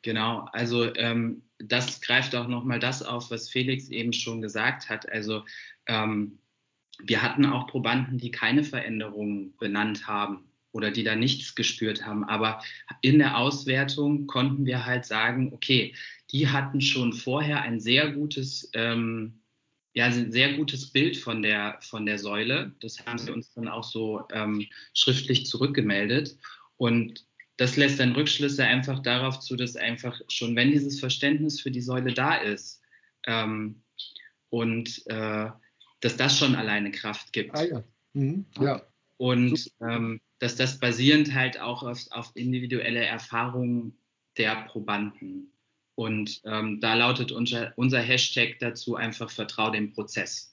Genau, 0.02 0.50
also 0.52 0.94
ähm, 0.96 1.42
das 1.60 2.02
greift 2.02 2.36
auch 2.36 2.50
nochmal 2.50 2.80
das 2.80 3.02
auf, 3.02 3.32
was 3.32 3.48
Felix 3.48 3.88
eben 3.88 4.12
schon 4.12 4.42
gesagt 4.42 4.90
hat. 4.90 5.10
Also 5.10 5.44
ähm, 5.86 6.38
wir 7.06 7.22
hatten 7.22 7.46
auch 7.46 7.68
Probanden, 7.68 8.18
die 8.18 8.32
keine 8.32 8.64
Veränderungen 8.64 9.56
benannt 9.58 10.08
haben 10.08 10.46
oder 10.72 10.92
die 10.92 11.04
da 11.04 11.16
nichts 11.16 11.56
gespürt 11.56 12.06
haben. 12.06 12.24
Aber 12.24 12.62
in 13.02 13.20
der 13.20 13.38
Auswertung 13.38 14.28
konnten 14.28 14.66
wir 14.66 14.86
halt 14.86 15.06
sagen, 15.06 15.52
okay, 15.54 15.94
die 16.32 16.48
hatten 16.48 16.82
schon 16.82 17.14
vorher 17.14 17.62
ein 17.62 17.80
sehr 17.80 18.12
gutes, 18.12 18.70
ähm, 18.74 19.42
ja, 19.94 20.06
ein 20.06 20.32
sehr 20.32 20.54
gutes 20.54 20.92
Bild 20.92 21.18
von 21.18 21.42
der, 21.42 21.78
von 21.82 22.06
der 22.06 22.18
Säule. 22.18 22.74
Das 22.80 23.06
haben 23.06 23.18
sie 23.18 23.32
uns 23.32 23.54
dann 23.54 23.68
auch 23.68 23.84
so 23.84 24.24
ähm, 24.32 24.66
schriftlich 24.94 25.46
zurückgemeldet. 25.46 26.38
Und 26.78 27.26
das 27.58 27.76
lässt 27.76 28.00
dann 28.00 28.14
Rückschlüsse 28.14 28.64
einfach 28.64 29.00
darauf 29.00 29.40
zu, 29.40 29.56
dass 29.56 29.76
einfach 29.76 30.20
schon, 30.30 30.56
wenn 30.56 30.72
dieses 30.72 31.00
Verständnis 31.00 31.60
für 31.60 31.72
die 31.72 31.82
Säule 31.82 32.14
da 32.14 32.36
ist 32.36 32.82
ähm, 33.28 33.84
und 34.50 35.06
äh, 35.08 35.50
dass 36.02 36.18
das 36.18 36.38
schon 36.38 36.56
alleine 36.56 36.92
Kraft 36.92 37.32
gibt. 37.32 37.56
Ah, 37.56 37.64
ja. 37.64 37.84
Mhm. 38.14 38.46
ja. 38.60 38.82
Und 39.18 39.72
ähm, 39.80 40.20
dass 40.40 40.56
das 40.56 40.80
basierend 40.80 41.34
halt 41.34 41.60
auch 41.60 41.84
auf, 41.84 42.00
auf 42.10 42.32
individuelle 42.36 43.06
Erfahrungen 43.06 43.98
der 44.38 44.64
Probanden. 44.64 45.54
Und 45.96 46.42
ähm, 46.46 46.80
da 46.82 46.96
lautet 46.96 47.32
unser, 47.32 47.74
unser 47.76 48.00
Hashtag 48.00 48.58
dazu 48.60 48.96
einfach 48.96 49.30
Vertrau 49.30 49.70
dem 49.70 49.94
Prozess. 49.94 50.51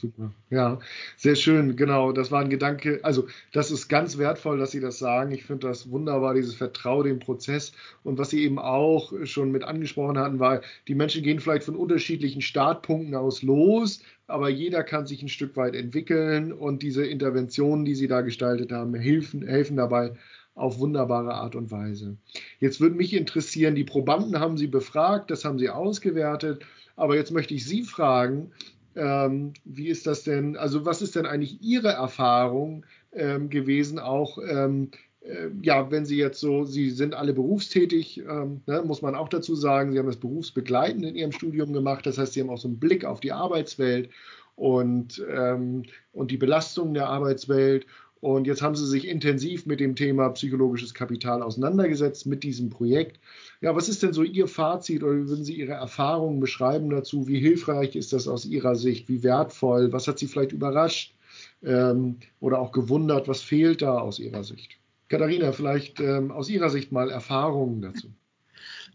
Super. 0.00 0.32
Ja, 0.50 0.78
sehr 1.16 1.34
schön. 1.34 1.76
Genau, 1.76 2.12
das 2.12 2.30
war 2.30 2.40
ein 2.40 2.50
Gedanke. 2.50 3.00
Also, 3.02 3.26
das 3.52 3.70
ist 3.70 3.88
ganz 3.88 4.18
wertvoll, 4.18 4.58
dass 4.58 4.70
Sie 4.70 4.80
das 4.80 4.98
sagen. 4.98 5.32
Ich 5.32 5.44
finde 5.44 5.68
das 5.68 5.90
wunderbar, 5.90 6.34
dieses 6.34 6.54
Vertrauen 6.54 7.04
dem 7.04 7.18
Prozess. 7.18 7.72
Und 8.02 8.18
was 8.18 8.30
Sie 8.30 8.42
eben 8.42 8.58
auch 8.58 9.12
schon 9.24 9.50
mit 9.50 9.64
angesprochen 9.64 10.18
hatten, 10.18 10.38
war, 10.38 10.60
die 10.88 10.94
Menschen 10.94 11.22
gehen 11.22 11.40
vielleicht 11.40 11.64
von 11.64 11.76
unterschiedlichen 11.76 12.42
Startpunkten 12.42 13.14
aus 13.14 13.42
los, 13.42 14.02
aber 14.26 14.48
jeder 14.48 14.84
kann 14.84 15.06
sich 15.06 15.22
ein 15.22 15.28
Stück 15.28 15.56
weit 15.56 15.74
entwickeln. 15.74 16.52
Und 16.52 16.82
diese 16.82 17.04
Interventionen, 17.04 17.84
die 17.84 17.94
Sie 17.94 18.08
da 18.08 18.20
gestaltet 18.20 18.72
haben, 18.72 18.94
helfen, 18.94 19.46
helfen 19.46 19.76
dabei 19.76 20.12
auf 20.54 20.78
wunderbare 20.78 21.34
Art 21.34 21.56
und 21.56 21.70
Weise. 21.70 22.16
Jetzt 22.60 22.80
würde 22.80 22.94
mich 22.94 23.12
interessieren, 23.12 23.74
die 23.74 23.84
Probanden 23.84 24.38
haben 24.38 24.56
Sie 24.56 24.68
befragt, 24.68 25.30
das 25.30 25.44
haben 25.44 25.58
Sie 25.58 25.68
ausgewertet. 25.68 26.64
Aber 26.96 27.16
jetzt 27.16 27.32
möchte 27.32 27.54
ich 27.54 27.66
Sie 27.66 27.82
fragen, 27.82 28.52
ähm, 28.96 29.52
wie 29.64 29.88
ist 29.88 30.06
das 30.06 30.24
denn, 30.24 30.56
also 30.56 30.84
was 30.84 31.02
ist 31.02 31.16
denn 31.16 31.26
eigentlich 31.26 31.60
Ihre 31.62 31.88
Erfahrung 31.88 32.84
ähm, 33.12 33.48
gewesen, 33.50 33.98
auch 33.98 34.38
ähm, 34.38 34.90
äh, 35.24 35.48
ja, 35.62 35.90
wenn 35.90 36.04
Sie 36.04 36.16
jetzt 36.16 36.40
so, 36.40 36.64
Sie 36.64 36.90
sind 36.90 37.14
alle 37.14 37.32
berufstätig, 37.32 38.18
ähm, 38.18 38.60
ne, 38.66 38.82
muss 38.84 39.02
man 39.02 39.14
auch 39.14 39.28
dazu 39.28 39.54
sagen, 39.54 39.92
Sie 39.92 39.98
haben 39.98 40.06
das 40.06 40.16
berufsbegleitend 40.16 41.04
in 41.04 41.16
Ihrem 41.16 41.32
Studium 41.32 41.72
gemacht, 41.72 42.06
das 42.06 42.18
heißt, 42.18 42.34
Sie 42.34 42.40
haben 42.40 42.50
auch 42.50 42.58
so 42.58 42.68
einen 42.68 42.78
Blick 42.78 43.04
auf 43.04 43.20
die 43.20 43.32
Arbeitswelt 43.32 44.10
und, 44.56 45.24
ähm, 45.28 45.84
und 46.12 46.30
die 46.30 46.36
Belastung 46.36 46.94
der 46.94 47.08
Arbeitswelt. 47.08 47.86
Und 48.24 48.46
jetzt 48.46 48.62
haben 48.62 48.74
Sie 48.74 48.86
sich 48.86 49.06
intensiv 49.06 49.66
mit 49.66 49.80
dem 49.80 49.96
Thema 49.96 50.30
psychologisches 50.30 50.94
Kapital 50.94 51.42
auseinandergesetzt, 51.42 52.24
mit 52.24 52.42
diesem 52.42 52.70
Projekt. 52.70 53.20
Ja, 53.60 53.76
was 53.76 53.90
ist 53.90 54.02
denn 54.02 54.14
so 54.14 54.22
Ihr 54.22 54.48
Fazit 54.48 55.02
oder 55.02 55.14
wie 55.14 55.28
würden 55.28 55.44
Sie 55.44 55.52
Ihre 55.52 55.72
Erfahrungen 55.72 56.40
beschreiben 56.40 56.88
dazu? 56.88 57.28
Wie 57.28 57.38
hilfreich 57.38 57.94
ist 57.96 58.14
das 58.14 58.26
aus 58.26 58.46
Ihrer 58.46 58.76
Sicht? 58.76 59.10
Wie 59.10 59.22
wertvoll? 59.22 59.92
Was 59.92 60.08
hat 60.08 60.18
Sie 60.18 60.26
vielleicht 60.26 60.52
überrascht 60.52 61.14
ähm, 61.62 62.16
oder 62.40 62.60
auch 62.60 62.72
gewundert? 62.72 63.28
Was 63.28 63.42
fehlt 63.42 63.82
da 63.82 63.98
aus 63.98 64.18
Ihrer 64.18 64.42
Sicht? 64.42 64.78
Katharina, 65.10 65.52
vielleicht 65.52 66.00
ähm, 66.00 66.30
aus 66.30 66.48
Ihrer 66.48 66.70
Sicht 66.70 66.92
mal 66.92 67.10
Erfahrungen 67.10 67.82
dazu. 67.82 68.08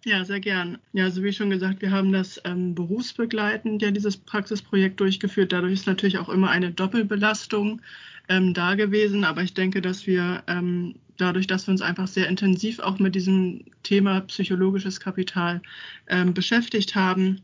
Ja, 0.05 0.25
sehr 0.25 0.39
gern. 0.39 0.79
Ja, 0.93 1.03
also 1.03 1.21
wie 1.23 1.33
schon 1.33 1.51
gesagt, 1.51 1.83
wir 1.83 1.91
haben 1.91 2.11
das 2.11 2.41
ähm, 2.45 2.73
berufsbegleitend 2.73 3.83
ja 3.83 3.91
dieses 3.91 4.17
Praxisprojekt 4.17 4.99
durchgeführt. 4.99 5.53
Dadurch 5.53 5.73
ist 5.73 5.85
natürlich 5.85 6.17
auch 6.17 6.29
immer 6.29 6.49
eine 6.49 6.71
Doppelbelastung 6.71 7.81
ähm, 8.29 8.53
da 8.53 8.75
gewesen. 8.75 9.25
Aber 9.25 9.43
ich 9.43 9.53
denke, 9.53 9.81
dass 9.81 10.07
wir 10.07 10.43
ähm, 10.47 10.95
dadurch, 11.17 11.47
dass 11.47 11.67
wir 11.67 11.73
uns 11.73 11.81
einfach 11.81 12.07
sehr 12.07 12.27
intensiv 12.29 12.79
auch 12.79 12.99
mit 12.99 13.15
diesem 13.15 13.65
Thema 13.83 14.21
psychologisches 14.21 14.99
Kapital 14.99 15.61
ähm, 16.07 16.33
beschäftigt 16.33 16.95
haben, 16.95 17.41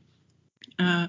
äh, 0.77 1.07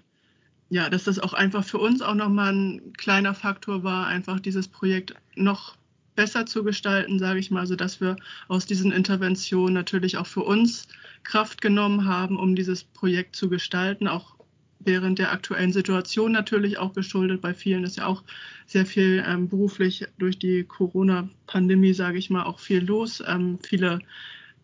ja, 0.69 0.91
dass 0.91 1.05
das 1.05 1.21
auch 1.21 1.33
einfach 1.33 1.65
für 1.65 1.79
uns 1.79 2.03
auch 2.03 2.15
nochmal 2.15 2.53
ein 2.53 2.93
kleiner 2.95 3.35
Faktor 3.35 3.85
war, 3.85 4.09
einfach 4.09 4.41
dieses 4.41 4.67
Projekt 4.67 5.15
noch 5.37 5.77
besser 6.17 6.47
zu 6.47 6.65
gestalten, 6.65 7.19
sage 7.19 7.39
ich 7.39 7.51
mal, 7.51 7.67
so 7.67 7.77
dass 7.77 8.01
wir 8.01 8.17
aus 8.49 8.67
diesen 8.67 8.91
Interventionen 8.91 9.75
natürlich 9.75 10.17
auch 10.17 10.27
für 10.27 10.43
uns 10.43 10.89
Kraft 11.23 11.61
genommen 11.61 12.07
haben, 12.07 12.37
um 12.37 12.57
dieses 12.57 12.83
Projekt 12.83 13.37
zu 13.37 13.49
gestalten, 13.49 14.09
auch 14.09 14.36
während 14.79 15.19
der 15.19 15.33
aktuellen 15.33 15.73
Situation 15.73 16.33
natürlich 16.33 16.79
auch 16.79 16.93
geschuldet. 16.93 17.41
Bei 17.41 17.55
vielen 17.55 17.85
ist 17.85 17.97
ja 17.97 18.07
auch 18.07 18.23
sehr 18.67 18.87
viel 18.87 19.25
ähm, 19.27 19.49
beruflich 19.49 20.07
durch 20.19 20.39
die 20.39 20.65
Corona-Pandemie, 20.65 21.93
sage 21.93 22.19
ich 22.19 22.31
mal, 22.31 22.45
auch 22.45 22.61
viel 22.61 22.85
los. 22.85 23.23
Ähm, 23.27 23.59
viele 23.63 24.01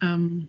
ähm, 0.00 0.48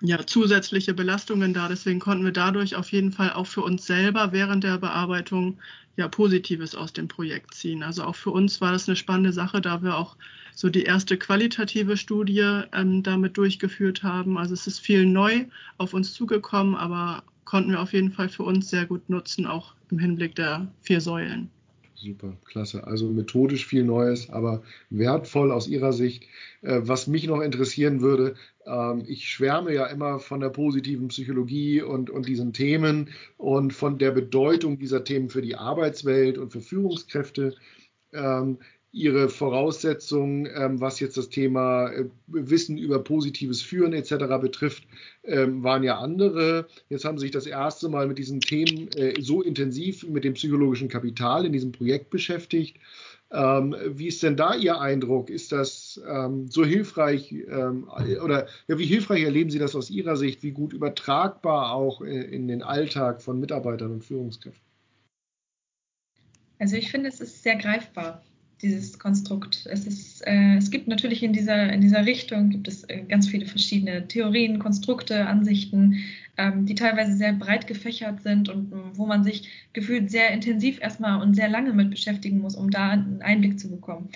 ja, 0.00 0.24
zusätzliche 0.26 0.94
Belastungen 0.94 1.54
da. 1.54 1.68
Deswegen 1.68 1.98
konnten 1.98 2.24
wir 2.24 2.32
dadurch 2.32 2.76
auf 2.76 2.92
jeden 2.92 3.12
Fall 3.12 3.32
auch 3.32 3.46
für 3.46 3.62
uns 3.62 3.86
selber 3.86 4.32
während 4.32 4.64
der 4.64 4.78
Bearbeitung 4.78 5.58
ja 5.96 6.06
Positives 6.06 6.74
aus 6.76 6.92
dem 6.92 7.08
Projekt 7.08 7.54
ziehen. 7.54 7.82
Also 7.82 8.04
auch 8.04 8.14
für 8.14 8.30
uns 8.30 8.60
war 8.60 8.72
das 8.72 8.88
eine 8.88 8.96
spannende 8.96 9.32
Sache, 9.32 9.60
da 9.60 9.82
wir 9.82 9.96
auch 9.96 10.16
so 10.54 10.68
die 10.68 10.84
erste 10.84 11.16
qualitative 11.16 11.96
Studie 11.96 12.62
ähm, 12.72 13.02
damit 13.02 13.36
durchgeführt 13.36 14.02
haben. 14.04 14.38
Also 14.38 14.54
es 14.54 14.66
ist 14.66 14.78
viel 14.78 15.06
neu 15.06 15.46
auf 15.76 15.94
uns 15.94 16.14
zugekommen, 16.14 16.76
aber 16.76 17.24
konnten 17.48 17.70
wir 17.70 17.80
auf 17.80 17.94
jeden 17.94 18.12
Fall 18.12 18.28
für 18.28 18.42
uns 18.42 18.68
sehr 18.68 18.84
gut 18.84 19.08
nutzen, 19.08 19.46
auch 19.46 19.72
im 19.90 19.98
Hinblick 19.98 20.34
der 20.34 20.70
vier 20.82 21.00
Säulen. 21.00 21.48
Super, 21.94 22.36
klasse. 22.44 22.86
Also 22.86 23.08
methodisch 23.08 23.66
viel 23.66 23.84
Neues, 23.84 24.28
aber 24.28 24.62
wertvoll 24.90 25.50
aus 25.50 25.66
Ihrer 25.66 25.94
Sicht. 25.94 26.24
Äh, 26.60 26.82
was 26.82 27.06
mich 27.06 27.26
noch 27.26 27.40
interessieren 27.40 28.02
würde, 28.02 28.34
ähm, 28.66 29.02
ich 29.08 29.30
schwärme 29.30 29.72
ja 29.72 29.86
immer 29.86 30.18
von 30.18 30.40
der 30.40 30.50
positiven 30.50 31.08
Psychologie 31.08 31.80
und, 31.80 32.10
und 32.10 32.28
diesen 32.28 32.52
Themen 32.52 33.08
und 33.38 33.72
von 33.72 33.96
der 33.96 34.10
Bedeutung 34.10 34.78
dieser 34.78 35.02
Themen 35.02 35.30
für 35.30 35.42
die 35.42 35.56
Arbeitswelt 35.56 36.36
und 36.36 36.52
für 36.52 36.60
Führungskräfte. 36.60 37.54
Ihre 38.90 39.28
Voraussetzungen, 39.28 40.48
ähm, 40.54 40.80
was 40.80 40.98
jetzt 40.98 41.18
das 41.18 41.28
Thema 41.28 41.90
äh, 41.90 42.06
Wissen 42.26 42.78
über 42.78 43.04
positives 43.04 43.60
Führen 43.60 43.92
etc. 43.92 44.14
betrifft, 44.40 44.84
ähm, 45.24 45.62
waren 45.62 45.82
ja 45.82 45.98
andere. 45.98 46.66
Jetzt 46.88 47.04
haben 47.04 47.18
sie 47.18 47.26
sich 47.26 47.30
das 47.30 47.46
erste 47.46 47.90
Mal 47.90 48.06
mit 48.06 48.16
diesen 48.16 48.40
Themen 48.40 48.88
äh, 48.96 49.20
so 49.20 49.42
intensiv 49.42 50.08
mit 50.08 50.24
dem 50.24 50.34
psychologischen 50.34 50.88
Kapital 50.88 51.44
in 51.44 51.52
diesem 51.52 51.72
Projekt 51.72 52.08
beschäftigt. 52.08 52.78
Ähm, 53.30 53.76
wie 53.88 54.06
ist 54.06 54.22
denn 54.22 54.38
da 54.38 54.54
Ihr 54.54 54.80
Eindruck? 54.80 55.28
Ist 55.28 55.52
das 55.52 56.00
ähm, 56.08 56.48
so 56.48 56.64
hilfreich 56.64 57.30
ähm, 57.32 57.88
oder 58.24 58.46
ja, 58.68 58.78
wie 58.78 58.86
hilfreich 58.86 59.22
erleben 59.22 59.50
Sie 59.50 59.58
das 59.58 59.76
aus 59.76 59.90
Ihrer 59.90 60.16
Sicht? 60.16 60.42
Wie 60.42 60.52
gut 60.52 60.72
übertragbar 60.72 61.72
auch 61.72 62.00
in, 62.00 62.22
in 62.22 62.48
den 62.48 62.62
Alltag 62.62 63.20
von 63.20 63.38
Mitarbeitern 63.38 63.92
und 63.92 64.04
Führungskräften? 64.04 64.66
Also 66.58 66.76
ich 66.76 66.90
finde, 66.90 67.10
es 67.10 67.20
ist 67.20 67.42
sehr 67.42 67.56
greifbar 67.56 68.22
dieses 68.62 68.98
Konstrukt. 68.98 69.66
Es, 69.70 69.86
ist, 69.86 70.26
äh, 70.26 70.56
es 70.56 70.70
gibt 70.70 70.88
natürlich 70.88 71.22
in 71.22 71.32
dieser, 71.32 71.72
in 71.72 71.80
dieser 71.80 72.06
Richtung 72.06 72.50
gibt 72.50 72.68
es 72.68 72.84
äh, 72.84 73.02
ganz 73.08 73.28
viele 73.28 73.46
verschiedene 73.46 74.08
Theorien, 74.08 74.58
Konstrukte, 74.58 75.26
Ansichten, 75.26 76.04
ähm, 76.36 76.66
die 76.66 76.74
teilweise 76.74 77.16
sehr 77.16 77.32
breit 77.32 77.66
gefächert 77.66 78.22
sind 78.22 78.48
und 78.48 78.72
wo 78.94 79.06
man 79.06 79.24
sich 79.24 79.48
gefühlt 79.72 80.10
sehr 80.10 80.30
intensiv 80.30 80.80
erstmal 80.80 81.20
und 81.20 81.34
sehr 81.34 81.48
lange 81.48 81.72
mit 81.72 81.90
beschäftigen 81.90 82.38
muss, 82.40 82.56
um 82.56 82.70
da 82.70 82.90
einen 82.90 83.22
Einblick 83.22 83.60
zu 83.60 83.70
bekommen. 83.70 84.10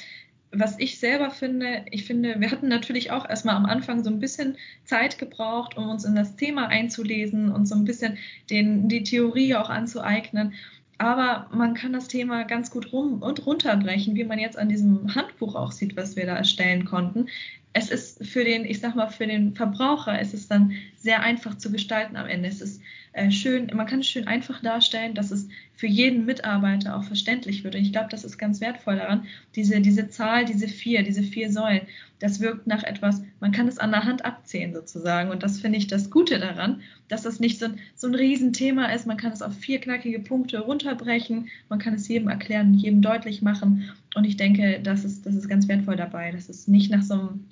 Was 0.54 0.78
ich 0.78 0.98
selber 0.98 1.30
finde, 1.30 1.86
ich 1.90 2.04
finde, 2.04 2.38
wir 2.38 2.50
hatten 2.50 2.68
natürlich 2.68 3.10
auch 3.10 3.26
erstmal 3.26 3.56
am 3.56 3.64
Anfang 3.64 4.04
so 4.04 4.10
ein 4.10 4.20
bisschen 4.20 4.56
Zeit 4.84 5.18
gebraucht, 5.18 5.78
um 5.78 5.88
uns 5.88 6.04
in 6.04 6.14
das 6.14 6.36
Thema 6.36 6.68
einzulesen 6.68 7.50
und 7.50 7.66
so 7.66 7.74
ein 7.74 7.84
bisschen 7.84 8.18
den, 8.50 8.86
die 8.88 9.02
Theorie 9.02 9.54
auch 9.54 9.70
anzueignen. 9.70 10.52
Aber 10.98 11.48
man 11.52 11.74
kann 11.74 11.92
das 11.92 12.08
Thema 12.08 12.44
ganz 12.44 12.70
gut 12.70 12.92
rum 12.92 13.22
und 13.22 13.44
runterbrechen, 13.46 14.14
wie 14.14 14.24
man 14.24 14.38
jetzt 14.38 14.58
an 14.58 14.68
diesem 14.68 15.14
Handbuch 15.14 15.54
auch 15.54 15.72
sieht, 15.72 15.96
was 15.96 16.16
wir 16.16 16.26
da 16.26 16.36
erstellen 16.36 16.84
konnten. 16.84 17.26
Es 17.74 17.90
ist 17.90 18.24
für 18.26 18.44
den, 18.44 18.64
ich 18.64 18.80
sag 18.80 18.94
mal, 18.94 19.08
für 19.08 19.26
den 19.26 19.54
Verbraucher, 19.54 20.20
es 20.20 20.34
ist 20.34 20.50
dann 20.50 20.72
sehr 20.96 21.22
einfach 21.22 21.56
zu 21.56 21.72
gestalten 21.72 22.16
am 22.16 22.26
Ende. 22.26 22.48
Es 22.48 22.60
ist 22.60 22.80
äh, 23.14 23.30
schön, 23.30 23.70
man 23.74 23.86
kann 23.86 24.00
es 24.00 24.08
schön 24.08 24.26
einfach 24.26 24.62
darstellen, 24.62 25.14
dass 25.14 25.30
es 25.30 25.48
für 25.74 25.86
jeden 25.86 26.24
Mitarbeiter 26.24 26.96
auch 26.96 27.04
verständlich 27.04 27.62
wird. 27.64 27.74
Und 27.74 27.82
ich 27.82 27.92
glaube, 27.92 28.08
das 28.10 28.24
ist 28.24 28.38
ganz 28.38 28.60
wertvoll 28.60 28.96
daran. 28.96 29.26
Diese, 29.54 29.80
diese 29.80 30.08
Zahl, 30.08 30.44
diese 30.44 30.68
vier, 30.68 31.02
diese 31.02 31.22
vier 31.22 31.50
Säulen, 31.50 31.82
das 32.20 32.40
wirkt 32.40 32.66
nach 32.66 32.84
etwas, 32.84 33.22
man 33.40 33.52
kann 33.52 33.68
es 33.68 33.78
an 33.78 33.90
der 33.90 34.04
Hand 34.04 34.24
abzählen 34.24 34.72
sozusagen. 34.72 35.30
Und 35.30 35.42
das 35.42 35.60
finde 35.60 35.78
ich 35.78 35.88
das 35.88 36.10
Gute 36.10 36.38
daran, 36.38 36.80
dass 37.08 37.22
das 37.22 37.40
nicht 37.40 37.58
so 37.58 37.66
ein, 37.66 37.80
so 37.96 38.06
ein 38.06 38.14
Riesenthema 38.14 38.86
ist. 38.86 39.06
Man 39.06 39.16
kann 39.16 39.32
es 39.32 39.42
auf 39.42 39.54
vier 39.54 39.80
knackige 39.80 40.20
Punkte 40.20 40.60
runterbrechen. 40.60 41.48
Man 41.68 41.78
kann 41.78 41.94
es 41.94 42.08
jedem 42.08 42.28
erklären, 42.28 42.74
jedem 42.74 43.02
deutlich 43.02 43.42
machen. 43.42 43.90
Und 44.14 44.24
ich 44.24 44.36
denke, 44.36 44.80
das 44.82 45.04
ist, 45.04 45.26
das 45.26 45.34
ist 45.34 45.48
ganz 45.48 45.68
wertvoll 45.68 45.96
dabei, 45.96 46.30
dass 46.30 46.48
es 46.48 46.68
nicht 46.68 46.90
nach 46.90 47.02
so 47.02 47.14
einem 47.14 47.44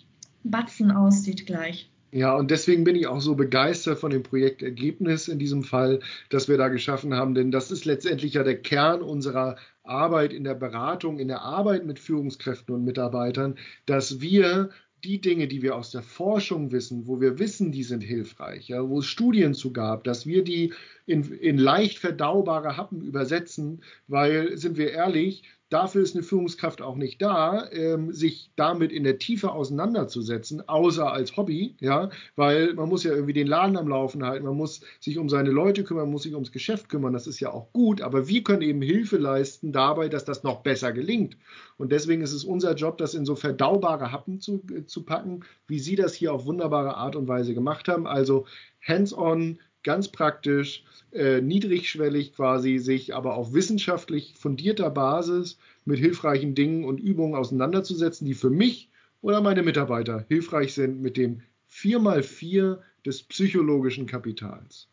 Batzen 0.45 0.91
aussieht 0.91 1.47
gleich. 1.47 1.91
Ja, 2.13 2.35
und 2.35 2.51
deswegen 2.51 2.83
bin 2.83 2.97
ich 2.97 3.07
auch 3.07 3.21
so 3.21 3.37
begeistert 3.37 4.01
von 4.01 4.11
dem 4.11 4.25
Projektergebnis 4.25 5.29
in 5.29 5.39
diesem 5.39 5.63
Fall, 5.63 6.01
das 6.29 6.49
wir 6.49 6.57
da 6.59 6.69
geschaffen 6.69 7.15
haben, 7.15 7.35
denn 7.35 7.53
das 7.53 7.71
ist 7.71 7.85
letztendlich 7.85 8.35
ja 8.35 8.43
der 8.43 8.61
Kern 8.61 9.01
unserer 9.01 9.57
Arbeit 9.85 10.33
in 10.33 10.43
der 10.43 10.55
Beratung, 10.55 11.21
in 11.21 11.29
der 11.29 11.43
Arbeit 11.43 11.87
mit 11.87 12.01
Führungskräften 12.01 12.75
und 12.75 12.85
Mitarbeitern, 12.85 13.57
dass 13.87 14.21
wir 14.21 14.71
die 15.05 15.21
Dinge, 15.21 15.47
die 15.47 15.63
wir 15.63 15.77
aus 15.77 15.93
der 15.93 16.03
Forschung 16.03 16.73
wissen, 16.73 17.07
wo 17.07 17.21
wir 17.21 17.39
wissen, 17.39 17.73
die 17.73 17.85
sind 17.85 18.03
hilfreich, 18.03 18.69
ja, 18.69 18.87
wo 18.87 18.99
es 18.99 19.07
Studien 19.07 19.55
zu 19.55 19.73
gab, 19.73 20.05
dass 20.05 20.27
wir 20.27 20.45
die 20.45 20.75
in, 21.07 21.33
in 21.33 21.59
leicht 21.59 21.99
verdaubare 21.99 22.77
Happen 22.77 23.03
übersetzen, 23.03 23.83
weil, 24.09 24.59
sind 24.59 24.77
wir 24.77 24.91
ehrlich, 24.91 25.45
Dafür 25.71 26.03
ist 26.03 26.17
eine 26.17 26.25
Führungskraft 26.25 26.83
auch 26.83 26.97
nicht 26.97 27.23
da, 27.23 27.71
ähm, 27.71 28.13
sich 28.13 28.51
damit 28.57 28.91
in 28.91 29.05
der 29.05 29.19
Tiefe 29.19 29.53
auseinanderzusetzen, 29.53 30.69
außer 30.69 31.13
als 31.13 31.37
Hobby, 31.37 31.77
ja, 31.81 32.11
weil 32.35 32.75
man 32.75 32.89
muss 32.89 33.05
ja 33.05 33.13
irgendwie 33.13 33.33
den 33.33 33.47
Laden 33.47 33.77
am 33.77 33.89
Laufen 33.89 34.25
halten, 34.25 34.45
man 34.45 34.57
muss 34.57 34.81
sich 34.99 35.17
um 35.17 35.29
seine 35.29 35.51
Leute 35.51 35.85
kümmern, 35.85 36.05
man 36.05 36.13
muss 36.13 36.25
sich 36.25 36.35
ums 36.35 36.51
Geschäft 36.51 36.89
kümmern, 36.89 37.13
das 37.13 37.29
ist 37.29 37.39
ja 37.39 37.53
auch 37.53 37.73
gut, 37.73 38.03
aber 38.03 38.27
wir 38.27 38.43
können 38.43 38.63
eben 38.63 38.83
Hilfe 38.83 39.17
leisten 39.17 39.71
dabei, 39.71 40.09
dass 40.09 40.25
das 40.25 40.43
noch 40.43 40.63
besser 40.63 40.93
gelingt. 40.93 41.37
Und 41.79 41.93
deswegen 41.93 42.23
ist 42.23 42.33
es 42.33 42.45
unser 42.45 42.75
Job, 42.75 42.99
das 42.99 43.15
in 43.15 43.25
so 43.25 43.37
verdaubare 43.37 44.11
Happen 44.11 44.41
zu, 44.41 44.63
äh, 44.75 44.87
zu 44.87 45.05
packen, 45.05 45.45
wie 45.69 45.79
Sie 45.79 45.95
das 45.95 46.15
hier 46.15 46.35
auf 46.35 46.47
wunderbare 46.47 46.97
Art 46.97 47.15
und 47.15 47.29
Weise 47.29 47.55
gemacht 47.55 47.87
haben. 47.87 48.09
Also 48.09 48.47
hands-on, 48.87 49.61
ganz 49.83 50.09
praktisch, 50.09 50.85
äh, 51.13 51.41
niedrigschwellig 51.41 52.35
quasi 52.35 52.79
sich 52.79 53.15
aber 53.15 53.35
auf 53.35 53.53
wissenschaftlich 53.53 54.35
fundierter 54.39 54.91
Basis 54.91 55.59
mit 55.85 55.99
hilfreichen 55.99 56.55
Dingen 56.55 56.85
und 56.85 57.01
Übungen 57.01 57.35
auseinanderzusetzen, 57.35 58.27
die 58.27 58.35
für 58.35 58.51
mich 58.51 58.91
oder 59.21 59.41
meine 59.41 59.63
Mitarbeiter 59.63 60.25
hilfreich 60.29 60.75
sind 60.75 61.01
mit 61.01 61.17
dem 61.17 61.43
4x4 61.71 62.79
des 63.05 63.23
psychologischen 63.25 64.07
Kapitals. 64.07 64.89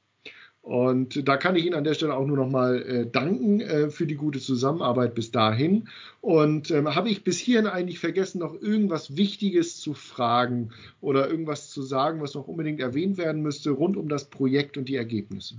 Und 0.67 1.25
da 1.25 1.37
kann 1.37 1.55
ich 1.55 1.65
Ihnen 1.65 1.75
an 1.75 1.85
der 1.85 1.93
Stelle 1.93 2.13
auch 2.13 2.25
nur 2.25 2.35
noch 2.35 2.49
mal 2.49 2.81
äh, 2.81 3.09
danken 3.09 3.61
äh, 3.61 3.89
für 3.89 4.05
die 4.05 4.15
gute 4.15 4.41
Zusammenarbeit 4.41 5.15
bis 5.15 5.31
dahin. 5.31 5.87
Und 6.19 6.71
ähm, 6.71 6.93
habe 6.93 7.07
ich 7.07 7.23
bis 7.23 7.37
hierhin 7.37 7.67
eigentlich 7.67 7.99
vergessen, 7.99 8.39
noch 8.39 8.53
irgendwas 8.53 9.15
Wichtiges 9.15 9.77
zu 9.77 9.93
fragen 9.93 10.73
oder 10.99 11.29
irgendwas 11.29 11.69
zu 11.69 11.83
sagen, 11.83 12.19
was 12.19 12.33
noch 12.33 12.49
unbedingt 12.49 12.81
erwähnt 12.81 13.17
werden 13.17 13.43
müsste 13.43 13.69
rund 13.71 13.95
um 13.95 14.09
das 14.09 14.29
Projekt 14.29 14.77
und 14.77 14.89
die 14.89 14.97
Ergebnisse? 14.97 15.55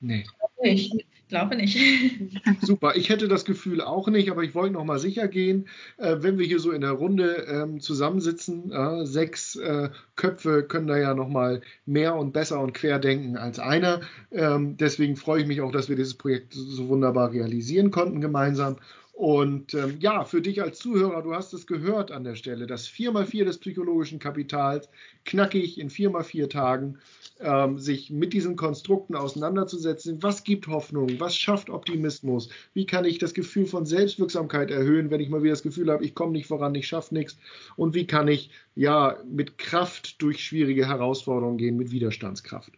Nee. 0.00 0.26
Ich 0.62 0.92
glaube 1.28 1.56
nicht. 1.56 1.78
Super, 2.62 2.96
ich 2.96 3.08
hätte 3.08 3.28
das 3.28 3.44
Gefühl 3.44 3.80
auch 3.80 4.08
nicht, 4.08 4.30
aber 4.30 4.42
ich 4.42 4.54
wollte 4.54 4.74
noch 4.74 4.84
mal 4.84 4.98
sicher 4.98 5.28
gehen, 5.28 5.68
äh, 5.98 6.16
wenn 6.20 6.38
wir 6.38 6.46
hier 6.46 6.58
so 6.58 6.70
in 6.70 6.80
der 6.80 6.92
Runde 6.92 7.46
ähm, 7.48 7.80
zusammensitzen, 7.80 8.72
äh, 8.72 9.06
sechs 9.06 9.56
äh, 9.56 9.90
Köpfe 10.16 10.62
können 10.64 10.86
da 10.86 10.96
ja 10.98 11.14
noch 11.14 11.28
mal 11.28 11.60
mehr 11.86 12.14
und 12.16 12.32
besser 12.32 12.60
und 12.60 12.74
quer 12.74 12.98
denken 12.98 13.36
als 13.36 13.58
einer. 13.58 14.00
Ähm, 14.32 14.76
deswegen 14.76 15.16
freue 15.16 15.42
ich 15.42 15.46
mich 15.46 15.60
auch, 15.60 15.72
dass 15.72 15.88
wir 15.88 15.96
dieses 15.96 16.14
Projekt 16.14 16.54
so 16.54 16.88
wunderbar 16.88 17.32
realisieren 17.32 17.90
konnten 17.90 18.20
gemeinsam. 18.20 18.76
Und 19.18 19.74
ähm, 19.74 19.96
ja, 19.98 20.24
für 20.24 20.40
dich 20.40 20.62
als 20.62 20.78
Zuhörer, 20.78 21.22
du 21.22 21.34
hast 21.34 21.52
es 21.52 21.66
gehört 21.66 22.12
an 22.12 22.22
der 22.22 22.36
Stelle, 22.36 22.68
das 22.68 22.88
4x4 22.88 23.44
des 23.44 23.58
psychologischen 23.58 24.20
Kapitals, 24.20 24.88
knackig 25.24 25.80
in 25.80 25.90
4x4 25.90 26.48
Tagen, 26.48 26.98
ähm, 27.40 27.78
sich 27.78 28.10
mit 28.10 28.32
diesen 28.32 28.56
Konstrukten 28.56 29.14
auseinanderzusetzen. 29.14 30.22
Was 30.22 30.44
gibt 30.44 30.66
Hoffnung? 30.66 31.08
Was 31.18 31.36
schafft 31.36 31.70
Optimismus? 31.70 32.48
Wie 32.74 32.86
kann 32.86 33.04
ich 33.04 33.18
das 33.18 33.34
Gefühl 33.34 33.66
von 33.66 33.86
Selbstwirksamkeit 33.86 34.70
erhöhen, 34.70 35.10
wenn 35.10 35.20
ich 35.20 35.28
mal 35.28 35.42
wieder 35.42 35.52
das 35.52 35.62
Gefühl 35.62 35.90
habe, 35.90 36.04
ich 36.04 36.14
komme 36.14 36.32
nicht 36.32 36.46
voran, 36.46 36.74
ich 36.74 36.88
schaffe 36.88 37.14
nichts? 37.14 37.36
Und 37.76 37.94
wie 37.94 38.06
kann 38.06 38.28
ich 38.28 38.50
ja 38.74 39.16
mit 39.30 39.58
Kraft 39.58 40.20
durch 40.22 40.44
schwierige 40.44 40.86
Herausforderungen 40.86 41.58
gehen, 41.58 41.76
mit 41.76 41.90
Widerstandskraft? 41.90 42.72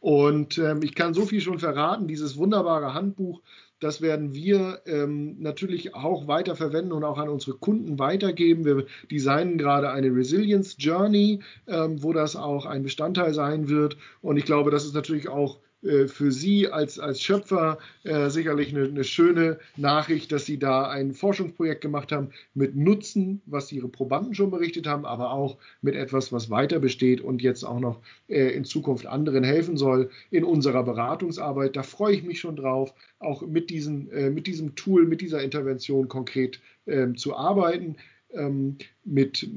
Und 0.00 0.58
ähm, 0.58 0.82
ich 0.82 0.94
kann 0.94 1.14
so 1.14 1.24
viel 1.26 1.40
schon 1.40 1.58
verraten, 1.58 2.08
dieses 2.08 2.36
wunderbare 2.36 2.92
Handbuch 2.92 3.40
das 3.82 4.00
werden 4.00 4.32
wir 4.32 4.80
ähm, 4.86 5.36
natürlich 5.40 5.94
auch 5.94 6.28
weiter 6.28 6.54
verwenden 6.54 6.92
und 6.92 7.02
auch 7.02 7.18
an 7.18 7.28
unsere 7.28 7.56
Kunden 7.56 7.98
weitergeben. 7.98 8.64
Wir 8.64 8.86
designen 9.10 9.58
gerade 9.58 9.90
eine 9.90 10.14
Resilience 10.14 10.76
Journey, 10.78 11.40
ähm, 11.66 12.02
wo 12.02 12.12
das 12.12 12.36
auch 12.36 12.64
ein 12.64 12.84
Bestandteil 12.84 13.34
sein 13.34 13.68
wird. 13.68 13.96
Und 14.20 14.36
ich 14.36 14.44
glaube, 14.44 14.70
das 14.70 14.84
ist 14.84 14.94
natürlich 14.94 15.28
auch 15.28 15.58
für 15.82 16.30
Sie 16.30 16.68
als, 16.68 16.98
als 16.98 17.20
Schöpfer 17.20 17.78
äh, 18.04 18.30
sicherlich 18.30 18.74
eine, 18.74 18.84
eine, 18.84 19.04
schöne 19.04 19.58
Nachricht, 19.76 20.30
dass 20.30 20.46
Sie 20.46 20.58
da 20.58 20.88
ein 20.88 21.12
Forschungsprojekt 21.12 21.80
gemacht 21.80 22.12
haben 22.12 22.30
mit 22.54 22.76
Nutzen, 22.76 23.42
was 23.46 23.72
Ihre 23.72 23.88
Probanden 23.88 24.34
schon 24.34 24.50
berichtet 24.50 24.86
haben, 24.86 25.04
aber 25.04 25.32
auch 25.32 25.58
mit 25.80 25.96
etwas, 25.96 26.32
was 26.32 26.50
weiter 26.50 26.78
besteht 26.78 27.20
und 27.20 27.42
jetzt 27.42 27.64
auch 27.64 27.80
noch 27.80 28.00
äh, 28.28 28.48
in 28.50 28.64
Zukunft 28.64 29.06
anderen 29.06 29.42
helfen 29.42 29.76
soll 29.76 30.10
in 30.30 30.44
unserer 30.44 30.84
Beratungsarbeit. 30.84 31.74
Da 31.74 31.82
freue 31.82 32.14
ich 32.14 32.22
mich 32.22 32.38
schon 32.38 32.56
drauf, 32.56 32.94
auch 33.18 33.42
mit, 33.42 33.70
diesen, 33.70 34.10
äh, 34.12 34.30
mit 34.30 34.46
diesem 34.46 34.74
Tool, 34.76 35.06
mit 35.06 35.20
dieser 35.20 35.42
Intervention 35.42 36.08
konkret 36.08 36.60
ähm, 36.86 37.16
zu 37.16 37.36
arbeiten 37.36 37.96
ähm, 38.34 38.78
mit, 39.04 39.48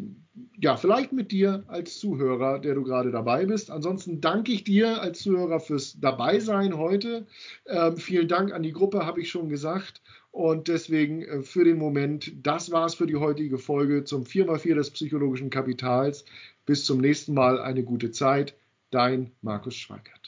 ja, 0.59 0.77
vielleicht 0.77 1.11
mit 1.13 1.31
dir 1.31 1.63
als 1.67 1.99
Zuhörer, 1.99 2.59
der 2.59 2.75
du 2.75 2.83
gerade 2.83 3.11
dabei 3.11 3.45
bist. 3.45 3.71
Ansonsten 3.71 4.21
danke 4.21 4.51
ich 4.51 4.63
dir 4.63 5.01
als 5.01 5.19
Zuhörer 5.19 5.59
fürs 5.59 5.99
Dabeisein 5.99 6.77
heute. 6.77 7.25
Ähm, 7.67 7.97
vielen 7.97 8.27
Dank 8.27 8.53
an 8.53 8.63
die 8.63 8.73
Gruppe, 8.73 9.05
habe 9.05 9.21
ich 9.21 9.29
schon 9.29 9.49
gesagt. 9.49 10.01
Und 10.31 10.67
deswegen 10.67 11.21
äh, 11.21 11.41
für 11.41 11.63
den 11.63 11.77
Moment, 11.77 12.33
das 12.43 12.71
war's 12.71 12.95
für 12.95 13.07
die 13.07 13.15
heutige 13.15 13.57
Folge 13.57 14.03
zum 14.03 14.23
4x4 14.23 14.75
des 14.75 14.91
psychologischen 14.91 15.49
Kapitals. 15.49 16.25
Bis 16.65 16.83
zum 16.83 16.99
nächsten 16.99 17.33
Mal, 17.33 17.59
eine 17.59 17.83
gute 17.83 18.11
Zeit. 18.11 18.55
Dein 18.91 19.31
Markus 19.41 19.75
Schweikert. 19.75 20.24